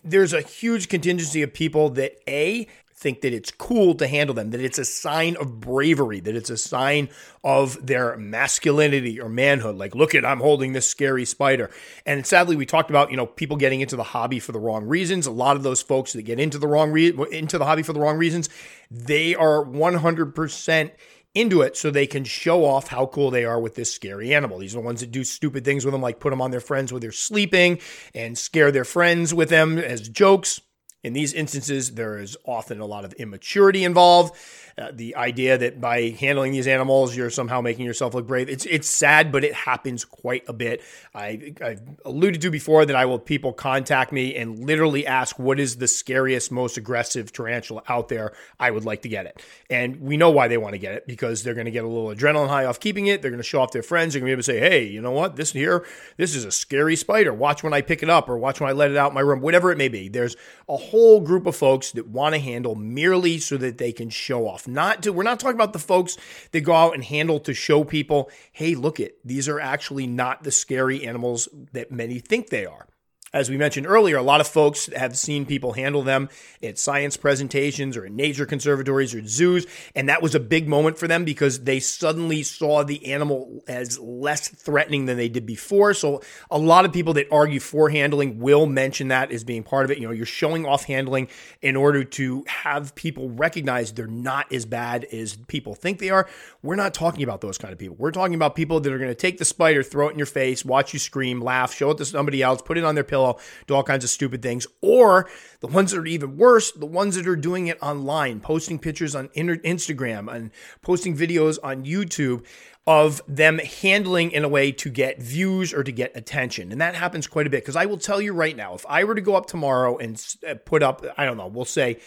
[0.03, 2.67] there's a huge contingency of people that a
[3.02, 6.52] think that it's cool to handle them, that it's a sign of bravery, that it's
[6.52, 7.10] a sign
[7.44, 9.76] of their masculinity or manhood.
[9.76, 11.72] Like, look at, I'm holding this scary spider.
[12.06, 14.86] And sadly, we talked about, you know, people getting into the hobby for the wrong
[14.86, 15.26] reasons.
[15.26, 17.94] A lot of those folks that get into the wrong, re- into the hobby for
[17.94, 18.50] the wrong reasons,
[18.92, 20.92] they are 100%
[21.34, 24.60] into it so they can show off how cool they are with this scary animal.
[24.60, 26.60] These are the ones that do stupid things with them, like put them on their
[26.60, 27.80] friends when they're sleeping
[28.14, 30.62] and scare their friends with them as jokes.
[31.04, 34.36] In these instances, there is often a lot of immaturity involved.
[34.82, 38.50] Uh, the idea that by handling these animals, you're somehow making yourself look brave.
[38.50, 40.82] It's it's sad, but it happens quite a bit.
[41.13, 45.60] I, I've alluded to before that I will people contact me and literally ask what
[45.60, 48.34] is the scariest, most aggressive tarantula out there.
[48.60, 51.06] I would like to get it, and we know why they want to get it
[51.06, 53.22] because they're going to get a little adrenaline high off keeping it.
[53.22, 54.13] They're going to show off their friends.
[54.13, 55.36] They're going to be able to say, "Hey, you know what?
[55.36, 55.86] This here,
[56.17, 57.34] this is a scary spider.
[57.34, 59.41] Watch when I pick it up, or watch when I let it out my room.
[59.41, 60.36] Whatever it may be." There's
[60.67, 64.48] a whole group of folks that want to handle merely so that they can show
[64.48, 66.17] off not to, we're not talking about the folks
[66.51, 70.43] that go out and handle to show people, hey, look it, these are actually not
[70.43, 72.88] the scary animals that many think they are.
[73.34, 76.28] As we mentioned earlier, a lot of folks have seen people handle them
[76.62, 79.65] at science presentations or in nature conservatories or zoos,
[79.96, 83.98] and that was a big moment for them because they suddenly saw the animal as
[84.00, 85.94] less threatening than they did before.
[85.94, 89.86] So a lot of people that argue for handling will mention that as being part
[89.86, 90.00] of it.
[90.00, 91.30] You know, you're showing off handling
[91.62, 96.28] in order to have people recognize they're not as bad as people think they are.
[96.62, 97.96] We're not talking about those kind of people.
[97.98, 100.26] We're talking about people that are going to take the spider, throw it in your
[100.26, 103.20] face, watch you scream, laugh, show it to somebody else, put it on their pillow
[103.21, 104.67] pillow, do all kinds of stupid things.
[104.81, 105.29] Or
[105.60, 109.15] the ones that are even worse, the ones that are doing it online, posting pictures
[109.15, 112.45] on Instagram and posting videos on YouTube
[112.88, 116.71] of them handling in a way to get views or to get attention.
[116.71, 119.03] And that happens quite a bit because I will tell you right now, if I
[119.03, 121.99] were to go up tomorrow and uh, put up, I don't know, we'll say,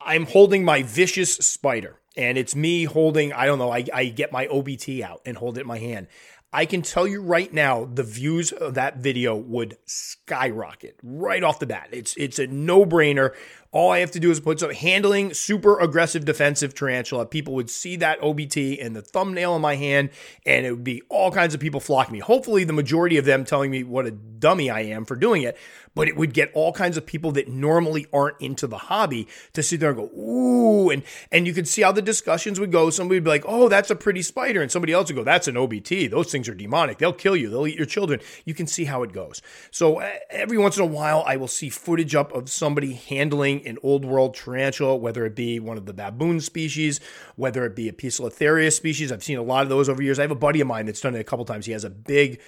[0.00, 4.30] I'm holding my vicious spider and it's me holding, I don't know, I, I get
[4.30, 6.06] my OBT out and hold it in my hand.
[6.54, 11.58] I can tell you right now, the views of that video would skyrocket right off
[11.58, 11.88] the bat.
[11.90, 13.34] It's it's a no brainer.
[13.74, 17.26] All I have to do is put some handling super aggressive defensive tarantula.
[17.26, 20.10] People would see that OBT and the thumbnail in my hand,
[20.46, 22.20] and it would be all kinds of people flocking me.
[22.20, 25.58] Hopefully, the majority of them telling me what a dummy I am for doing it
[25.94, 29.62] but it would get all kinds of people that normally aren't into the hobby to
[29.62, 32.90] sit there and go, ooh, and and you could see how the discussions would go.
[32.90, 35.48] Somebody would be like, oh, that's a pretty spider, and somebody else would go, that's
[35.48, 36.10] an OBT.
[36.10, 36.98] Those things are demonic.
[36.98, 37.48] They'll kill you.
[37.48, 38.20] They'll eat your children.
[38.44, 39.40] You can see how it goes.
[39.70, 39.98] So
[40.30, 44.04] every once in a while, I will see footage up of somebody handling an old
[44.04, 47.00] world tarantula, whether it be one of the baboon species,
[47.36, 49.10] whether it be a Poecilotheria species.
[49.10, 50.18] I've seen a lot of those over years.
[50.18, 51.66] I have a buddy of mine that's done it a couple times.
[51.66, 52.40] He has a big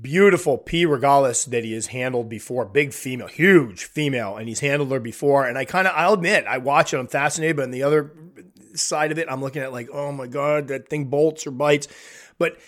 [0.00, 0.84] beautiful P.
[0.84, 2.64] regalis that he has handled before.
[2.64, 5.46] Big female, huge female, and he's handled her before.
[5.46, 8.12] And I kind of, I'll admit, I watch it, I'm fascinated, but on the other
[8.74, 11.88] side of it, I'm looking at like, oh my God, that thing bolts or bites.
[12.38, 12.58] But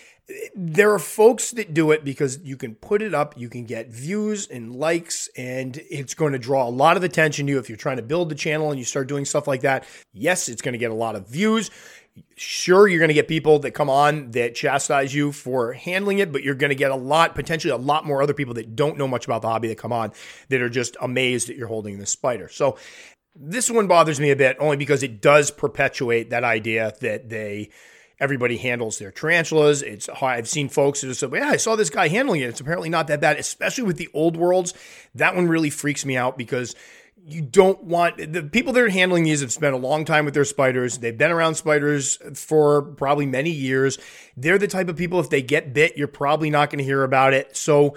[0.55, 3.89] there are folks that do it because you can put it up, you can get
[3.89, 7.69] views and likes, and it's going to draw a lot of attention to you if
[7.69, 9.85] you're trying to build the channel and you start doing stuff like that.
[10.13, 11.71] Yes, it's going to get a lot of views.
[12.35, 16.31] Sure, you're going to get people that come on that chastise you for handling it,
[16.31, 18.97] but you're going to get a lot, potentially a lot more other people that don't
[18.97, 20.11] know much about the hobby that come on
[20.49, 22.49] that are just amazed that you're holding this spider.
[22.49, 22.77] So
[23.35, 27.69] this one bothers me a bit only because it does perpetuate that idea that they
[28.21, 29.81] everybody handles their tarantulas.
[29.81, 32.49] It's I've seen folks that say, "Yeah, I saw this guy handling it.
[32.49, 34.73] It's apparently not that bad." Especially with the old worlds,
[35.15, 36.75] that one really freaks me out because
[37.23, 40.33] you don't want the people that are handling these have spent a long time with
[40.33, 40.99] their spiders.
[40.99, 43.99] They've been around spiders for probably many years.
[44.37, 47.03] They're the type of people, if they get bit, you're probably not going to hear
[47.03, 47.55] about it.
[47.55, 47.95] So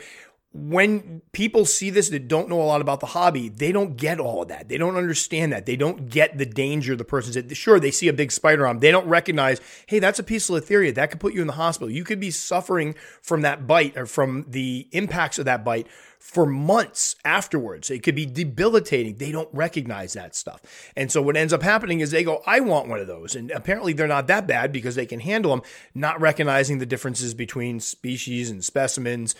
[0.56, 4.20] when people see this that don't know a lot about the hobby, they don't get
[4.20, 4.68] all of that.
[4.68, 5.66] They don't understand that.
[5.66, 7.52] They don't get the danger the person's in.
[7.54, 8.78] Sure, they see a big spider arm.
[8.78, 10.94] They don't recognize, hey, that's a Poecilotheria.
[10.94, 11.90] That could put you in the hospital.
[11.90, 15.88] You could be suffering from that bite or from the impacts of that bite
[16.24, 17.90] for months afterwards.
[17.90, 19.16] It could be debilitating.
[19.16, 20.62] They don't recognize that stuff.
[20.96, 23.34] And so what ends up happening is they go, I want one of those.
[23.34, 25.62] And apparently they're not that bad because they can handle them,
[25.94, 29.34] not recognizing the differences between species and specimens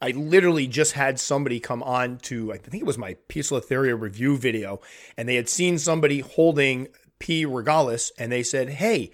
[0.00, 4.36] I literally just had somebody come on to, I think it was my Poecilotheria review
[4.36, 4.80] video,
[5.16, 7.46] and they had seen somebody holding P.
[7.46, 9.10] regalis, and they said, Hey,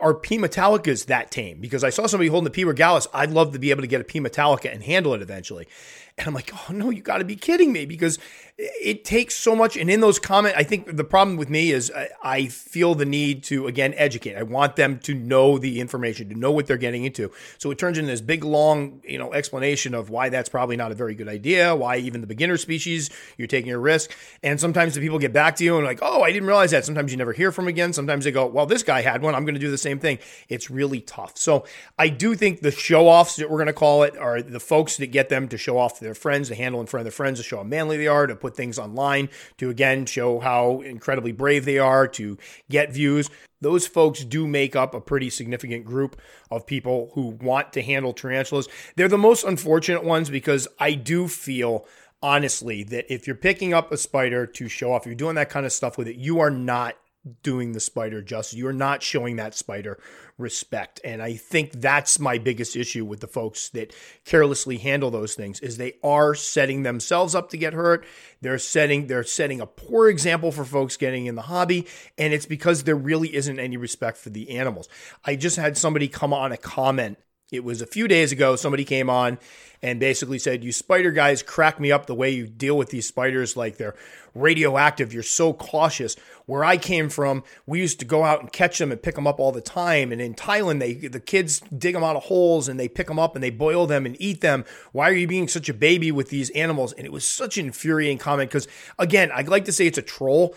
[0.00, 1.60] are P Metallicas that tame?
[1.60, 2.64] Because I saw somebody holding the P.
[2.64, 3.06] regalis.
[3.12, 4.18] I'd love to be able to get a P.
[4.18, 5.68] Metallica and handle it eventually.
[6.16, 8.18] And I'm like, oh no, you got to be kidding me because
[8.56, 9.76] it takes so much.
[9.76, 13.42] And in those comments, I think the problem with me is I feel the need
[13.44, 14.36] to, again, educate.
[14.36, 17.32] I want them to know the information, to know what they're getting into.
[17.58, 20.92] So it turns into this big, long, you know, explanation of why that's probably not
[20.92, 24.12] a very good idea, why even the beginner species, you're taking a risk.
[24.44, 26.84] And sometimes the people get back to you and like, oh, I didn't realize that.
[26.84, 27.92] Sometimes you never hear from again.
[27.92, 29.34] Sometimes they go, well, this guy had one.
[29.34, 30.20] I'm going to do the same thing.
[30.48, 31.36] It's really tough.
[31.36, 31.64] So
[31.98, 34.96] I do think the show offs that we're going to call it are the folks
[34.98, 37.16] that get them to show off to their friends, to handle in front of their
[37.16, 40.82] friends, to show how manly they are, to put things online, to again show how
[40.82, 42.36] incredibly brave they are, to
[42.68, 43.30] get views.
[43.62, 48.12] Those folks do make up a pretty significant group of people who want to handle
[48.12, 48.68] tarantulas.
[48.96, 51.86] They're the most unfortunate ones because I do feel
[52.22, 55.64] honestly that if you're picking up a spider to show off, you're doing that kind
[55.64, 56.96] of stuff with it, you are not
[57.42, 58.58] doing the spider justice.
[58.58, 59.98] You're not showing that spider
[60.36, 61.00] respect.
[61.04, 65.60] And I think that's my biggest issue with the folks that carelessly handle those things
[65.60, 68.04] is they are setting themselves up to get hurt.
[68.40, 71.86] They're setting they're setting a poor example for folks getting in the hobby
[72.18, 74.88] and it's because there really isn't any respect for the animals.
[75.24, 77.18] I just had somebody come on a comment
[77.52, 79.38] it was a few days ago somebody came on
[79.82, 83.06] and basically said, You spider guys crack me up the way you deal with these
[83.06, 83.94] spiders like they're
[84.34, 85.12] radioactive.
[85.12, 86.16] You're so cautious.
[86.46, 89.26] Where I came from, we used to go out and catch them and pick them
[89.26, 90.10] up all the time.
[90.10, 93.18] And in Thailand, they the kids dig them out of holes and they pick them
[93.18, 94.64] up and they boil them and eat them.
[94.92, 96.92] Why are you being such a baby with these animals?
[96.94, 100.02] And it was such an infuriating comment because, again, I'd like to say it's a
[100.02, 100.54] troll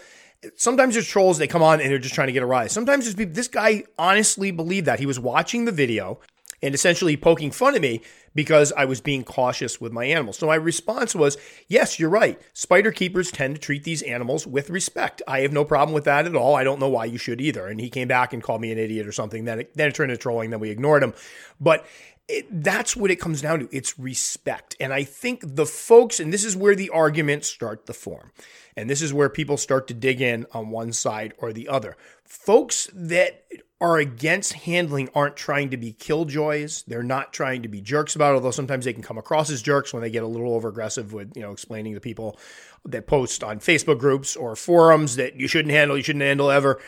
[0.55, 3.05] sometimes there's trolls they come on and they're just trying to get a rise sometimes
[3.05, 6.19] there's people this guy honestly believed that he was watching the video
[6.61, 8.01] and essentially poking fun at me
[8.33, 10.37] because I was being cautious with my animals.
[10.37, 12.39] So my response was, yes, you're right.
[12.53, 15.21] Spider keepers tend to treat these animals with respect.
[15.27, 16.55] I have no problem with that at all.
[16.55, 17.67] I don't know why you should either.
[17.67, 19.45] And he came back and called me an idiot or something.
[19.45, 20.51] Then it, then it turned into trolling.
[20.51, 21.13] Then we ignored him.
[21.59, 21.85] But
[22.27, 23.69] it, that's what it comes down to.
[23.71, 24.75] It's respect.
[24.79, 28.31] And I think the folks, and this is where the arguments start to form.
[28.77, 31.97] And this is where people start to dig in on one side or the other.
[32.23, 33.43] Folks that
[33.81, 36.83] are against handling aren't trying to be killjoys.
[36.83, 39.63] They're not trying to be jerks about it, although sometimes they can come across as
[39.63, 42.39] jerks when they get a little over aggressive with, you know, explaining to people
[42.85, 46.79] that post on Facebook groups or forums that you shouldn't handle, you shouldn't handle ever.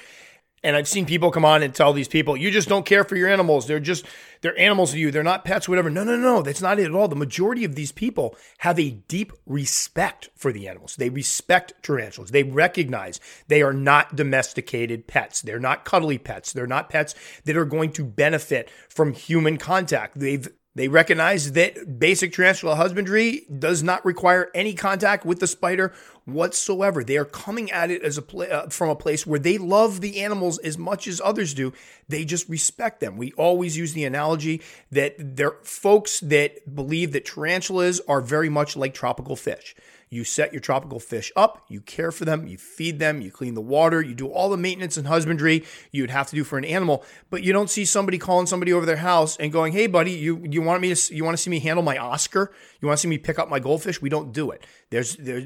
[0.63, 3.15] And I've seen people come on and tell these people, you just don't care for
[3.15, 3.67] your animals.
[3.67, 4.05] They're just,
[4.41, 5.11] they're animals to you.
[5.11, 5.89] They're not pets, whatever.
[5.89, 6.41] No, no, no.
[6.41, 7.07] That's not it at all.
[7.07, 10.95] The majority of these people have a deep respect for the animals.
[10.95, 12.31] They respect tarantulas.
[12.31, 15.41] They recognize they are not domesticated pets.
[15.41, 16.51] They're not cuddly pets.
[16.51, 20.19] They're not pets that are going to benefit from human contact.
[20.19, 20.47] They've
[20.79, 25.91] they recognize that basic tarantula husbandry does not require any contact with the spider
[26.23, 27.03] whatsoever.
[27.03, 29.99] They are coming at it as a pla- uh, from a place where they love
[29.99, 31.73] the animals as much as others do.
[32.07, 33.17] They just respect them.
[33.17, 38.77] We always use the analogy that there folks that believe that tarantulas are very much
[38.77, 39.75] like tropical fish.
[40.09, 43.53] You set your tropical fish up, you care for them, you feed them, you clean
[43.53, 46.57] the water, you do all the maintenance and husbandry you would have to do for
[46.57, 49.87] an animal, but you don't see somebody calling somebody over their house and going, "Hey
[49.87, 52.51] buddy, you you want me to you want to see me handle my Oscar?
[52.81, 54.65] You want to see me pick up my goldfish?" We don't do it.
[54.89, 55.43] There's there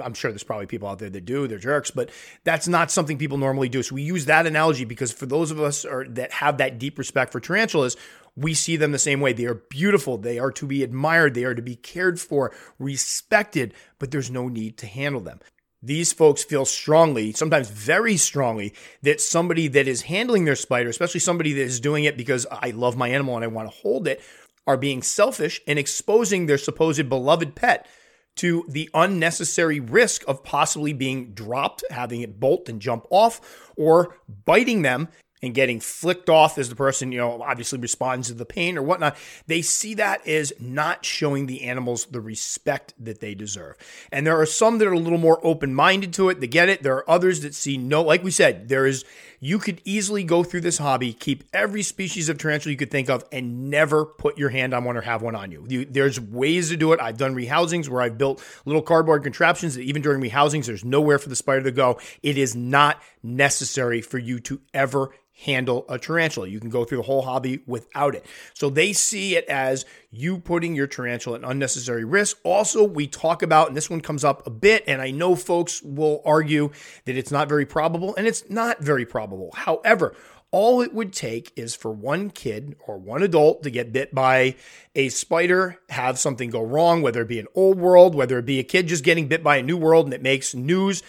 [0.00, 2.10] I'm sure there's probably people out there that do, they're jerks, but
[2.44, 3.82] that's not something people normally do.
[3.82, 6.98] So we use that analogy because for those of us are, that have that deep
[6.98, 7.96] respect for tarantulas,
[8.36, 9.32] we see them the same way.
[9.32, 10.18] They are beautiful.
[10.18, 11.34] They are to be admired.
[11.34, 15.40] They are to be cared for, respected, but there's no need to handle them.
[15.82, 21.20] These folks feel strongly, sometimes very strongly, that somebody that is handling their spider, especially
[21.20, 24.06] somebody that is doing it because I love my animal and I want to hold
[24.06, 24.20] it,
[24.66, 27.88] are being selfish and exposing their supposed beloved pet
[28.36, 34.16] to the unnecessary risk of possibly being dropped, having it bolt and jump off, or
[34.44, 35.08] biting them
[35.42, 38.82] and getting flicked off as the person, you know, obviously responds to the pain or
[38.82, 43.76] whatnot, they see that as not showing the animals the respect that they deserve.
[44.12, 46.68] And there are some that are a little more open minded to it, they get
[46.68, 46.82] it.
[46.82, 49.04] There are others that see no, like we said, there is,
[49.40, 53.08] you could easily go through this hobby, keep every species of tarantula you could think
[53.08, 55.64] of, and never put your hand on one or have one on you.
[55.68, 57.00] you there's ways to do it.
[57.00, 61.18] I've done rehousings where I've built little cardboard contraptions that even during rehousings, there's nowhere
[61.18, 61.98] for the spider to go.
[62.22, 65.10] It is not necessary for you to ever
[65.42, 66.48] handle a tarantula.
[66.48, 68.26] You can go through the whole hobby without it.
[68.54, 72.38] So they see it as you putting your tarantula at unnecessary risk.
[72.44, 75.82] Also, we talk about, and this one comes up a bit, and I know folks
[75.82, 76.70] will argue
[77.06, 79.50] that it's not very probable, and it's not very probable.
[79.54, 80.14] However,
[80.52, 84.56] All it would take is for one kid or one adult to get bit by
[84.96, 88.58] a spider, have something go wrong, whether it be an old world, whether it be
[88.58, 91.04] a kid just getting bit by a new world and it makes news.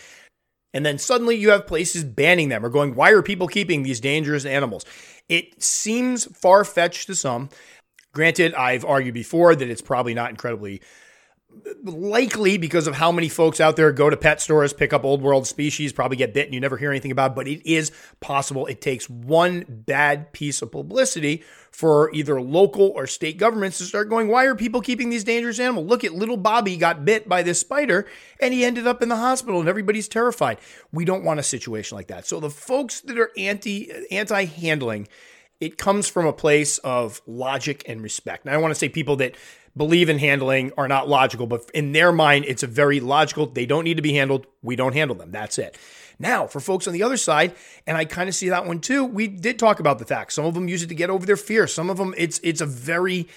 [0.74, 3.99] And then suddenly you have places banning them or going, why are people keeping these
[3.99, 4.86] dangerous animals?
[5.28, 7.49] It seems far fetched to some.
[8.13, 10.82] Granted, I've argued before that it's probably not incredibly
[11.84, 15.22] likely because of how many folks out there go to pet stores, pick up old
[15.22, 17.91] world species, probably get bit and you never hear anything about, it, but it is
[18.20, 18.66] possible.
[18.68, 24.10] It takes one bad piece of publicity for either local or state governments to start
[24.10, 25.88] going, why are people keeping these dangerous animals?
[25.88, 28.08] Look at little Bobby got bit by this spider
[28.39, 30.60] and he ended up in the hospital and everybody's terrified.
[30.91, 32.28] We don't want a situation like that.
[32.28, 35.08] So the folks that are anti anti handling
[35.62, 38.45] it comes from a place of logic and respect.
[38.45, 39.36] Now, I want to say people that
[39.76, 43.45] believe in handling are not logical, but in their mind, it's a very logical.
[43.45, 44.47] They don't need to be handled.
[44.61, 45.32] We don't handle them.
[45.32, 45.78] That's it.
[46.19, 47.55] Now, for folks on the other side,
[47.88, 49.03] and I kind of see that one too.
[49.03, 51.38] We did talk about the fact some of them use it to get over their
[51.38, 51.65] fear.
[51.67, 53.28] Some of them, it's it's a very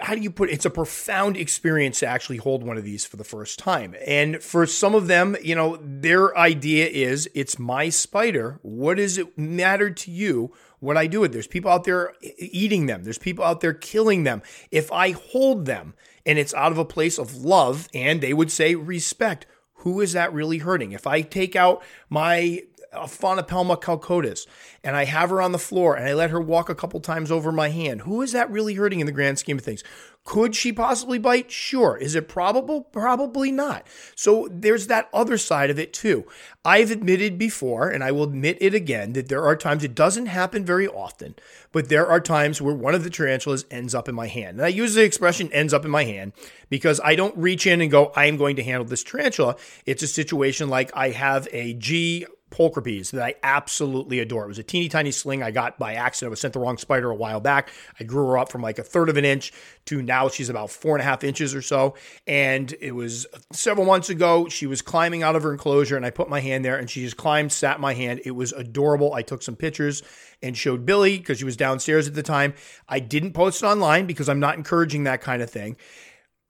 [0.00, 0.52] how, do you put it?
[0.52, 3.96] It's a profound experience to actually hold one of these for the first time.
[4.06, 8.60] And for some of them, you know, their idea is it's my spider.
[8.62, 10.52] What does it matter to you
[10.82, 11.32] what I do with?
[11.32, 13.04] There's people out there eating them.
[13.04, 14.42] There's people out there killing them.
[14.72, 15.94] If I hold them
[16.26, 20.12] and it's out of a place of love and they would say respect, who is
[20.12, 20.90] that really hurting?
[20.90, 22.64] If I take out my
[22.94, 24.46] Aphonopelma chalcodes
[24.84, 27.30] and I have her on the floor and I let her walk a couple times
[27.30, 29.82] over my hand, who is that really hurting in the grand scheme of things?
[30.24, 31.50] Could she possibly bite?
[31.50, 31.96] Sure.
[31.96, 32.82] Is it probable?
[32.82, 33.84] Probably not.
[34.14, 36.26] So there's that other side of it too.
[36.64, 40.26] I've admitted before, and I will admit it again, that there are times it doesn't
[40.26, 41.34] happen very often,
[41.72, 44.58] but there are times where one of the tarantulas ends up in my hand.
[44.58, 46.34] And I use the expression ends up in my hand
[46.70, 49.56] because I don't reach in and go, I am going to handle this tarantula.
[49.86, 54.44] It's a situation like I have a G Pulchripes that I absolutely adore.
[54.44, 56.28] It was a teeny tiny sling I got by accident.
[56.28, 57.70] I was sent the wrong spider a while back.
[57.98, 59.52] I grew her up from like a third of an inch
[59.86, 61.94] to now she's about four and a half inches or so.
[62.26, 64.48] And it was several months ago.
[64.48, 67.02] She was climbing out of her enclosure and I put my hand there and she
[67.02, 68.20] just climbed, sat my hand.
[68.24, 69.14] It was adorable.
[69.14, 70.02] I took some pictures
[70.42, 72.54] and showed Billy because she was downstairs at the time.
[72.88, 75.76] I didn't post it online because I'm not encouraging that kind of thing.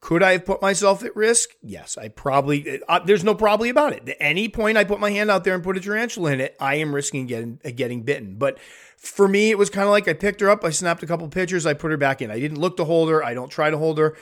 [0.03, 1.51] Could I have put myself at risk?
[1.63, 2.83] Yes, I probably.
[2.89, 4.09] Uh, there's no probably about it.
[4.09, 6.57] At any point I put my hand out there and put a tarantula in it,
[6.59, 8.35] I am risking getting uh, getting bitten.
[8.35, 8.59] But
[8.97, 11.29] for me, it was kind of like I picked her up, I snapped a couple
[11.29, 12.33] pictures, I put her back in.
[12.33, 13.25] I didn't look to hold her.
[13.25, 14.17] I don't try to hold her.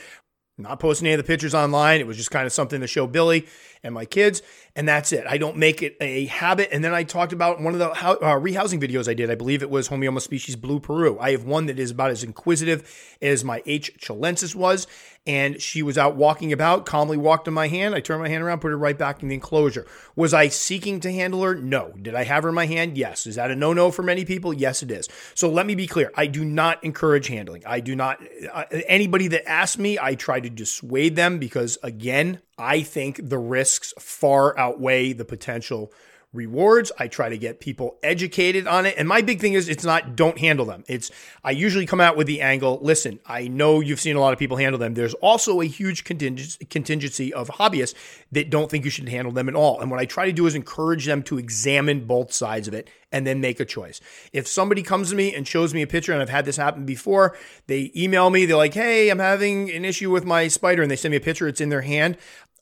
[0.58, 2.00] I'm not posting any of the pictures online.
[2.00, 3.46] It was just kind of something to show Billy
[3.82, 4.42] and my kids,
[4.76, 5.24] and that's it.
[5.26, 6.68] I don't make it a habit.
[6.72, 9.30] And then I talked about one of the uh, rehousing videos I did.
[9.30, 11.18] I believe it was Homoeomma species Blue Peru.
[11.18, 13.98] I have one that is about as inquisitive as my H.
[13.98, 14.86] chilensis was,
[15.26, 17.94] and she was out walking about, calmly walked in my hand.
[17.94, 19.86] I turned my hand around, put her right back in the enclosure.
[20.16, 21.54] Was I seeking to handle her?
[21.54, 21.92] No.
[22.00, 22.96] Did I have her in my hand?
[22.96, 23.26] Yes.
[23.26, 24.52] Is that a no no for many people?
[24.54, 25.08] Yes, it is.
[25.34, 26.10] So let me be clear.
[26.16, 27.62] I do not encourage handling.
[27.66, 28.22] I do not,
[28.52, 33.38] uh, anybody that asks me, I try to dissuade them because, again, I think the
[33.38, 35.92] risks far outweigh the potential
[36.32, 36.92] rewards.
[36.96, 38.94] I try to get people educated on it.
[38.96, 40.84] And my big thing is it's not don't handle them.
[40.86, 41.10] It's
[41.42, 44.38] I usually come out with the angle, listen, I know you've seen a lot of
[44.38, 44.94] people handle them.
[44.94, 47.94] There's also a huge contingency of hobbyists
[48.30, 49.80] that don't think you should handle them at all.
[49.80, 52.88] And what I try to do is encourage them to examine both sides of it
[53.10, 54.00] and then make a choice.
[54.32, 56.86] If somebody comes to me and shows me a picture, and I've had this happen
[56.86, 57.36] before,
[57.66, 60.94] they email me, they're like, hey, I'm having an issue with my spider, and they
[60.94, 62.16] send me a picture, it's in their hand.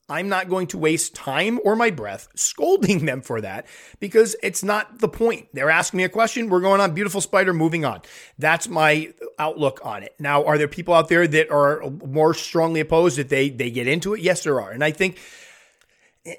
[0.08, 3.66] I'm not going to waste time or my breath scolding them for that
[4.00, 5.48] because it's not the point.
[5.52, 6.48] They're asking me a question.
[6.48, 8.02] We're going on beautiful spider, moving on.
[8.38, 10.14] That's my outlook on it.
[10.18, 13.86] Now, are there people out there that are more strongly opposed that they they get
[13.86, 14.20] into it?
[14.20, 14.70] Yes, there are.
[14.70, 15.18] And I think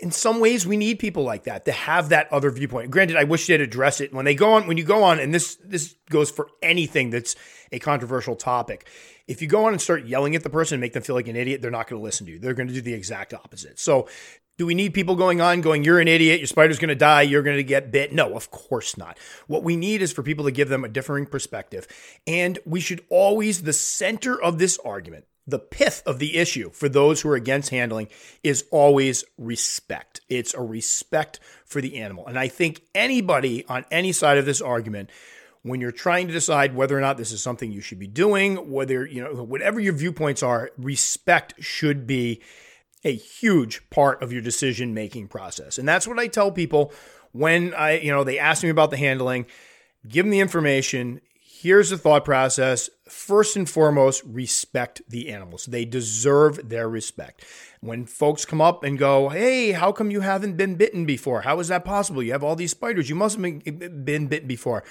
[0.01, 2.91] in some ways we need people like that to have that other viewpoint.
[2.91, 5.33] Granted, I wish they'd address it when they go on when you go on and
[5.33, 7.35] this this goes for anything that's
[7.71, 8.87] a controversial topic
[9.29, 11.27] if you go on and start yelling at the person and make them feel like
[11.27, 12.39] an idiot, they're not going to listen to you.
[12.39, 13.79] They're going to do the exact opposite.
[13.79, 14.09] So,
[14.57, 17.21] do we need people going on going, you're an idiot, your spider's going to die,
[17.21, 18.11] you're going to get bit?
[18.11, 19.17] No, of course not.
[19.47, 21.87] What we need is for people to give them a differing perspective.
[22.27, 26.89] And we should always, the center of this argument, the pith of the issue for
[26.89, 28.07] those who are against handling
[28.43, 30.21] is always respect.
[30.29, 32.27] It's a respect for the animal.
[32.27, 35.09] And I think anybody on any side of this argument
[35.61, 38.71] when you're trying to decide whether or not this is something you should be doing,
[38.71, 42.41] whether, you know, whatever your viewpoints are, respect should be
[43.03, 45.77] a huge part of your decision making process.
[45.77, 46.93] And that's what I tell people
[47.31, 49.45] when I, you know, they ask me about the handling,
[50.07, 51.21] give them the information,
[51.61, 52.89] Here's the thought process.
[53.09, 55.65] First and foremost, respect the animals.
[55.65, 57.43] They deserve their respect.
[57.81, 61.41] When folks come up and go, Hey, how come you haven't been bitten before?
[61.41, 62.23] How is that possible?
[62.23, 63.09] You have all these spiders.
[63.09, 64.85] You must have been, eh, eh, been bitten before.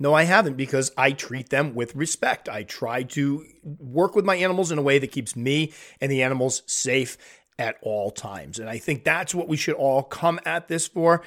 [0.00, 2.48] No, I haven't because I treat them with respect.
[2.48, 6.24] I try to work with my animals in a way that keeps me and the
[6.24, 7.16] animals safe
[7.60, 8.58] at all times.
[8.58, 11.22] And I think that's what we should all come at this for.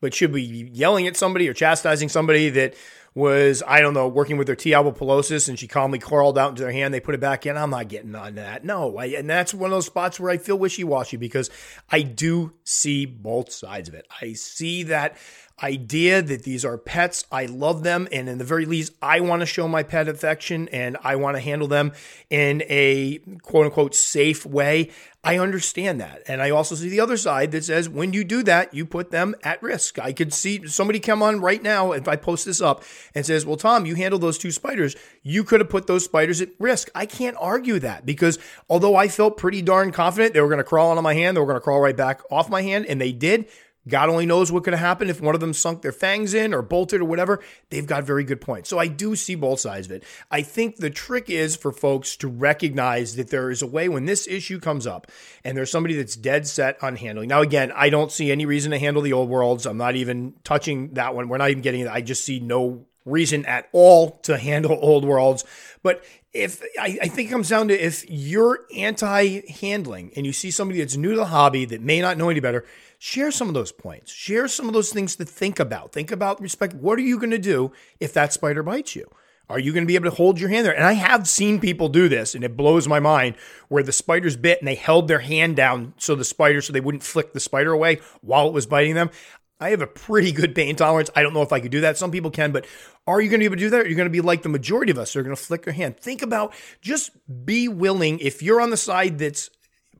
[0.00, 2.74] But should be yelling at somebody or chastising somebody that
[3.16, 4.72] was, I don't know, working with their T.
[4.72, 7.56] albopilosus and she calmly crawled out into their hand, they put it back in?
[7.56, 8.62] I'm not getting on that.
[8.62, 8.98] No.
[8.98, 11.48] I, and that's one of those spots where I feel wishy washy because
[11.90, 14.06] I do see both sides of it.
[14.20, 15.16] I see that
[15.62, 17.24] idea that these are pets.
[17.32, 18.08] I love them.
[18.12, 21.36] And in the very least, I want to show my pet affection and I want
[21.36, 21.92] to handle them
[22.28, 24.90] in a quote unquote safe way.
[25.24, 26.22] I understand that.
[26.28, 29.10] And I also see the other side that says when you do that, you put
[29.10, 29.98] them at risk.
[29.98, 33.44] I could see somebody come on right now if I post this up and says,
[33.44, 34.94] Well, Tom, you handled those two spiders.
[35.24, 36.90] You could have put those spiders at risk.
[36.94, 38.38] I can't argue that because
[38.68, 41.40] although I felt pretty darn confident they were going to crawl onto my hand, they
[41.40, 43.48] were going to crawl right back off my hand, and they did,
[43.88, 46.52] God only knows what could have happened if one of them sunk their fangs in
[46.52, 47.42] or bolted or whatever.
[47.70, 48.68] They've got very good points.
[48.68, 50.04] So I do see both sides of it.
[50.30, 54.06] I think the trick is for folks to recognize that there is a way when
[54.06, 55.10] this issue comes up
[55.44, 57.28] and there's somebody that's dead set on handling.
[57.28, 59.66] Now, again, I don't see any reason to handle the old worlds.
[59.66, 61.28] I'm not even touching that one.
[61.28, 61.88] We're not even getting it.
[61.88, 65.44] I just see no reason at all to handle old worlds.
[65.82, 66.04] But
[66.34, 70.50] if I, I, think it comes down to if you're anti handling and you see
[70.50, 72.66] somebody that's new to the hobby that may not know any better,
[72.98, 74.12] share some of those points.
[74.12, 75.92] Share some of those things to think about.
[75.92, 76.74] Think about respect.
[76.74, 79.08] What are you going to do if that spider bites you?
[79.48, 80.74] Are you going to be able to hold your hand there?
[80.74, 83.36] And I have seen people do this, and it blows my mind
[83.68, 86.80] where the spider's bit and they held their hand down so the spider, so they
[86.80, 89.10] wouldn't flick the spider away while it was biting them.
[89.58, 91.10] I have a pretty good pain tolerance.
[91.16, 91.96] I don't know if I could do that.
[91.96, 92.66] Some people can, but
[93.06, 93.86] are you going to be able to do that?
[93.86, 95.72] Are going to be like the majority of us who are going to flick your
[95.72, 95.98] hand?
[95.98, 97.10] Think about just
[97.44, 98.18] be willing.
[98.18, 99.50] If you're on the side that's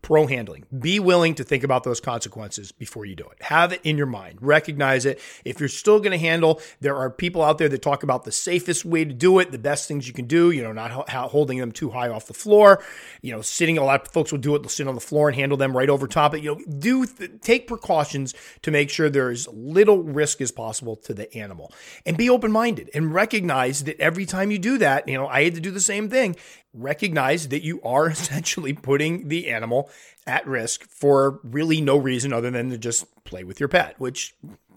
[0.07, 0.65] pro handling.
[0.79, 3.43] Be willing to think about those consequences before you do it.
[3.43, 4.39] Have it in your mind.
[4.41, 5.21] Recognize it.
[5.45, 8.31] If you're still going to handle, there are people out there that talk about the
[8.31, 11.59] safest way to do it, the best things you can do, you know, not holding
[11.59, 12.81] them too high off the floor,
[13.21, 15.29] you know, sitting, a lot of folks will do it, they'll sit on the floor
[15.29, 16.41] and handle them right over top it.
[16.41, 17.05] You know, do
[17.41, 18.33] take precautions
[18.63, 21.73] to make sure there is little risk as possible to the animal
[22.05, 25.43] and be open minded and recognize that every time you do that, you know, I
[25.43, 26.37] had to do the same thing
[26.77, 29.91] recognize that you are essentially putting the animal
[30.27, 34.35] at risk for really no reason other than to just play with your pet, which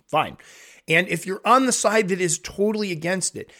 [0.07, 0.37] fine.
[0.87, 3.51] And if you're on the side that is totally against it,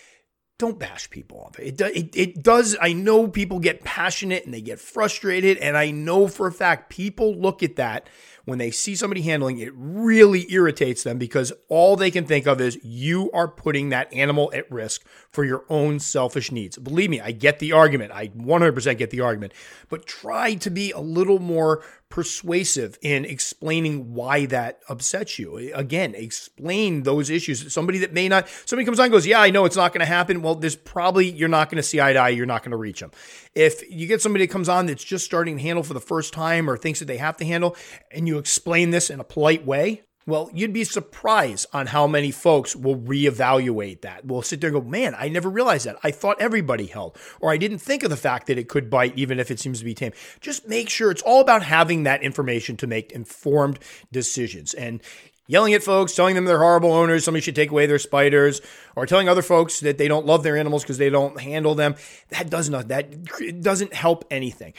[0.58, 1.80] don't bash people off it.
[1.80, 2.16] It, it.
[2.16, 2.76] it does.
[2.82, 5.58] I know people get passionate and they get frustrated.
[5.58, 8.10] And I know for a fact people look at that
[8.50, 12.60] when they see somebody handling it really irritates them because all they can think of
[12.60, 16.78] is you are putting that animal at risk for your own selfish needs.
[16.78, 18.12] Believe me, I get the argument.
[18.12, 19.54] I 100% get the argument,
[19.90, 25.72] but try to be a little more persuasive in explaining why that upsets you.
[25.76, 27.72] Again, explain those issues.
[27.72, 30.06] Somebody that may not, somebody comes on goes, Yeah, I know it's not going to
[30.06, 30.42] happen.
[30.42, 32.30] Well, there's probably, you're not going to see eye to eye.
[32.30, 33.12] You're not going to reach them.
[33.54, 36.34] If you get somebody that comes on that's just starting to handle for the first
[36.34, 37.76] time or thinks that they have to handle,
[38.12, 42.32] and you explain this in a polite way, well, you'd be surprised on how many
[42.32, 44.26] folks will reevaluate that.
[44.26, 45.98] Will sit there and go, man, I never realized that.
[46.04, 49.18] I thought everybody held, or I didn't think of the fact that it could bite,
[49.18, 50.14] even if it seems to be tame.
[50.40, 53.80] Just make sure it's all about having that information to make informed
[54.12, 54.74] decisions.
[54.74, 55.02] And
[55.48, 58.62] yelling at folks, telling them they're horrible owners, somebody should take away their spiders,
[58.96, 61.96] or telling other folks that they don't love their animals because they don't handle them,
[62.30, 64.74] that doesn't that doesn't help anything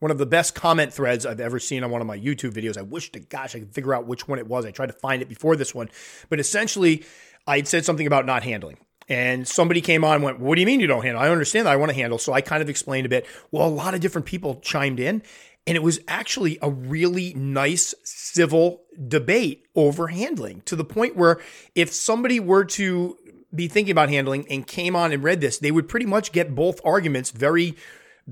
[0.00, 2.76] one of the best comment threads I've ever seen on one of my YouTube videos.
[2.76, 4.66] I wish to gosh I could figure out which one it was.
[4.66, 5.88] I tried to find it before this one,
[6.28, 7.04] but essentially
[7.46, 8.78] I had said something about not handling.
[9.08, 11.22] And somebody came on and went, What do you mean you don't handle?
[11.22, 12.18] I understand that I want to handle.
[12.18, 13.26] So I kind of explained a bit.
[13.50, 15.22] Well, a lot of different people chimed in,
[15.66, 21.40] and it was actually a really nice civil debate over handling to the point where
[21.74, 23.18] if somebody were to
[23.52, 26.54] be thinking about handling and came on and read this, they would pretty much get
[26.54, 27.74] both arguments very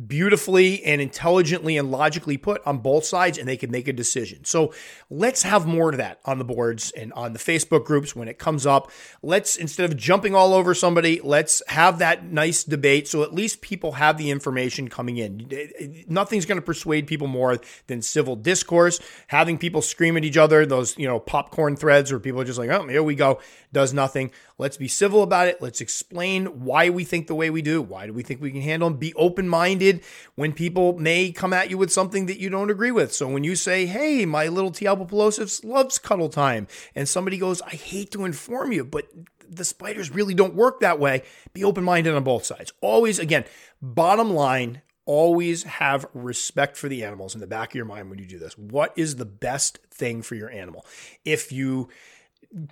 [0.07, 4.45] beautifully and intelligently and logically put on both sides and they can make a decision.
[4.45, 4.73] So
[5.11, 8.39] let's have more of that on the boards and on the Facebook groups when it
[8.39, 8.91] comes up.
[9.23, 13.61] Let's, instead of jumping all over somebody, let's have that nice debate so at least
[13.61, 16.05] people have the information coming in.
[16.09, 19.01] Nothing's going to persuade people more than civil discourse.
[19.29, 22.59] Having people scream at each other, those, you know, popcorn threads where people are just
[22.59, 23.41] like, oh, here we go,
[23.73, 24.31] does nothing.
[24.59, 25.63] Let's be civil about it.
[25.63, 27.81] Let's explain why we think the way we do.
[27.81, 28.99] Why do we think we can handle them?
[28.99, 29.49] Be open
[29.89, 33.13] minded when people may come at you with something that you don't agree with.
[33.13, 34.87] So when you say, hey, my little T.
[34.87, 39.09] albopilosus loves cuddle time, and somebody goes, I hate to inform you, but
[39.49, 41.23] the spiders really don't work that way.
[41.55, 42.73] Be open minded on both sides.
[42.81, 43.45] Always, again,
[43.81, 48.19] bottom line, always have respect for the animals in the back of your mind when
[48.19, 48.59] you do this.
[48.59, 50.85] What is the best thing for your animal?
[51.25, 51.89] If you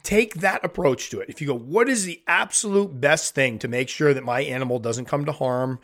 [0.02, 3.68] take that approach to it, if you go, what is the absolute best thing to
[3.68, 5.80] make sure that my animal doesn't come to harm,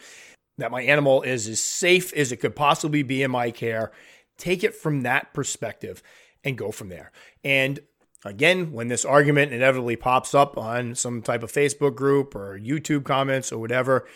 [0.59, 3.93] that my animal is as safe as it could possibly be in my care,
[4.39, 6.03] take it from that perspective
[6.45, 7.13] and go from there.
[7.43, 7.81] And
[8.25, 13.05] again, when this argument inevitably pops up on some type of Facebook group or YouTube
[13.05, 14.07] comments or whatever,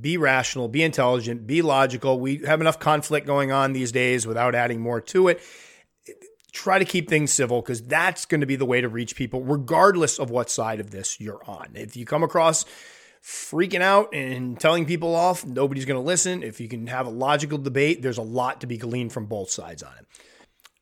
[0.00, 2.20] be rational, be intelligent, be logical.
[2.20, 5.42] We have enough conflict going on these days without adding more to it.
[6.52, 9.42] Try to keep things civil because that's going to be the way to reach people,
[9.42, 11.70] regardless of what side of this you're on.
[11.74, 12.64] If you come across
[13.22, 16.42] freaking out and telling people off, nobody's going to listen.
[16.42, 19.50] If you can have a logical debate, there's a lot to be gleaned from both
[19.50, 20.06] sides on it.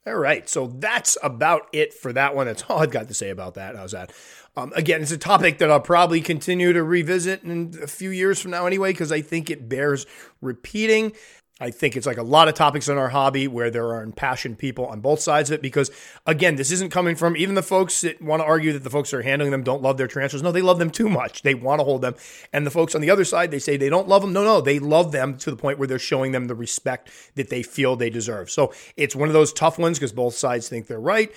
[0.07, 2.47] All right, so that's about it for that one.
[2.47, 3.77] That's all I've got to say about that.
[3.77, 4.13] How's that?
[4.57, 8.41] Um, again, it's a topic that I'll probably continue to revisit in a few years
[8.41, 10.07] from now anyway, because I think it bears
[10.41, 11.13] repeating.
[11.61, 14.59] I think it's like a lot of topics in our hobby where there are impassioned
[14.59, 15.63] people on both sides of it.
[15.63, 15.91] Because
[16.25, 19.11] again, this isn't coming from even the folks that want to argue that the folks
[19.11, 20.43] that are handling them don't love their transfers.
[20.43, 21.43] No, they love them too much.
[21.43, 22.15] They want to hold them.
[22.53, 24.33] And the folks on the other side, they say they don't love them.
[24.33, 27.51] No, no, they love them to the point where they're showing them the respect that
[27.51, 28.51] they feel they deserve.
[28.51, 31.33] So it's one of those tough ones because both sides think they're right.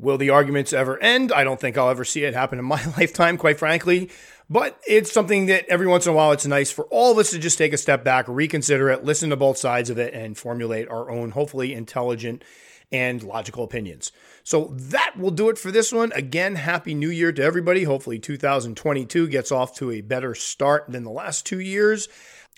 [0.00, 1.30] Will the arguments ever end?
[1.30, 4.10] I don't think I'll ever see it happen in my lifetime, quite frankly.
[4.48, 7.30] But it's something that every once in a while it's nice for all of us
[7.30, 10.36] to just take a step back, reconsider it, listen to both sides of it, and
[10.36, 12.42] formulate our own, hopefully intelligent
[12.90, 14.10] and logical opinions.
[14.42, 16.12] So that will do it for this one.
[16.12, 17.84] Again, happy new year to everybody.
[17.84, 22.08] Hopefully 2022 gets off to a better start than the last two years.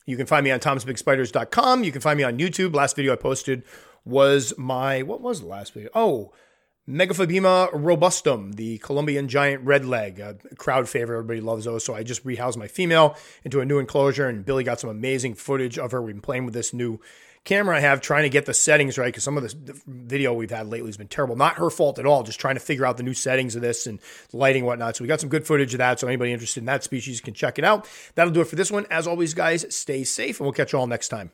[0.07, 1.85] You can find me on tomsbigspiders.com.
[1.85, 2.75] You can find me on YouTube.
[2.75, 3.65] Last video I posted
[4.05, 5.91] was my, what was the last video?
[5.95, 6.33] Oh,
[6.89, 11.19] Megaphobema robustum, the Colombian giant redleg, a crowd favorite.
[11.19, 11.85] Everybody loves those.
[11.85, 15.35] So I just rehoused my female into a new enclosure, and Billy got some amazing
[15.35, 16.03] footage of her.
[16.03, 16.99] We've been playing with this new
[17.45, 20.51] camera I have, trying to get the settings right because some of the video we've
[20.51, 21.37] had lately has been terrible.
[21.37, 23.87] Not her fault at all, just trying to figure out the new settings of this
[23.87, 24.01] and
[24.33, 24.97] lighting and whatnot.
[24.97, 26.01] So we got some good footage of that.
[26.01, 27.89] So anybody interested in that species can check it out.
[28.17, 28.87] That'll do it for this one.
[28.91, 31.31] As always, guys, stay safe, and we'll catch you all next time.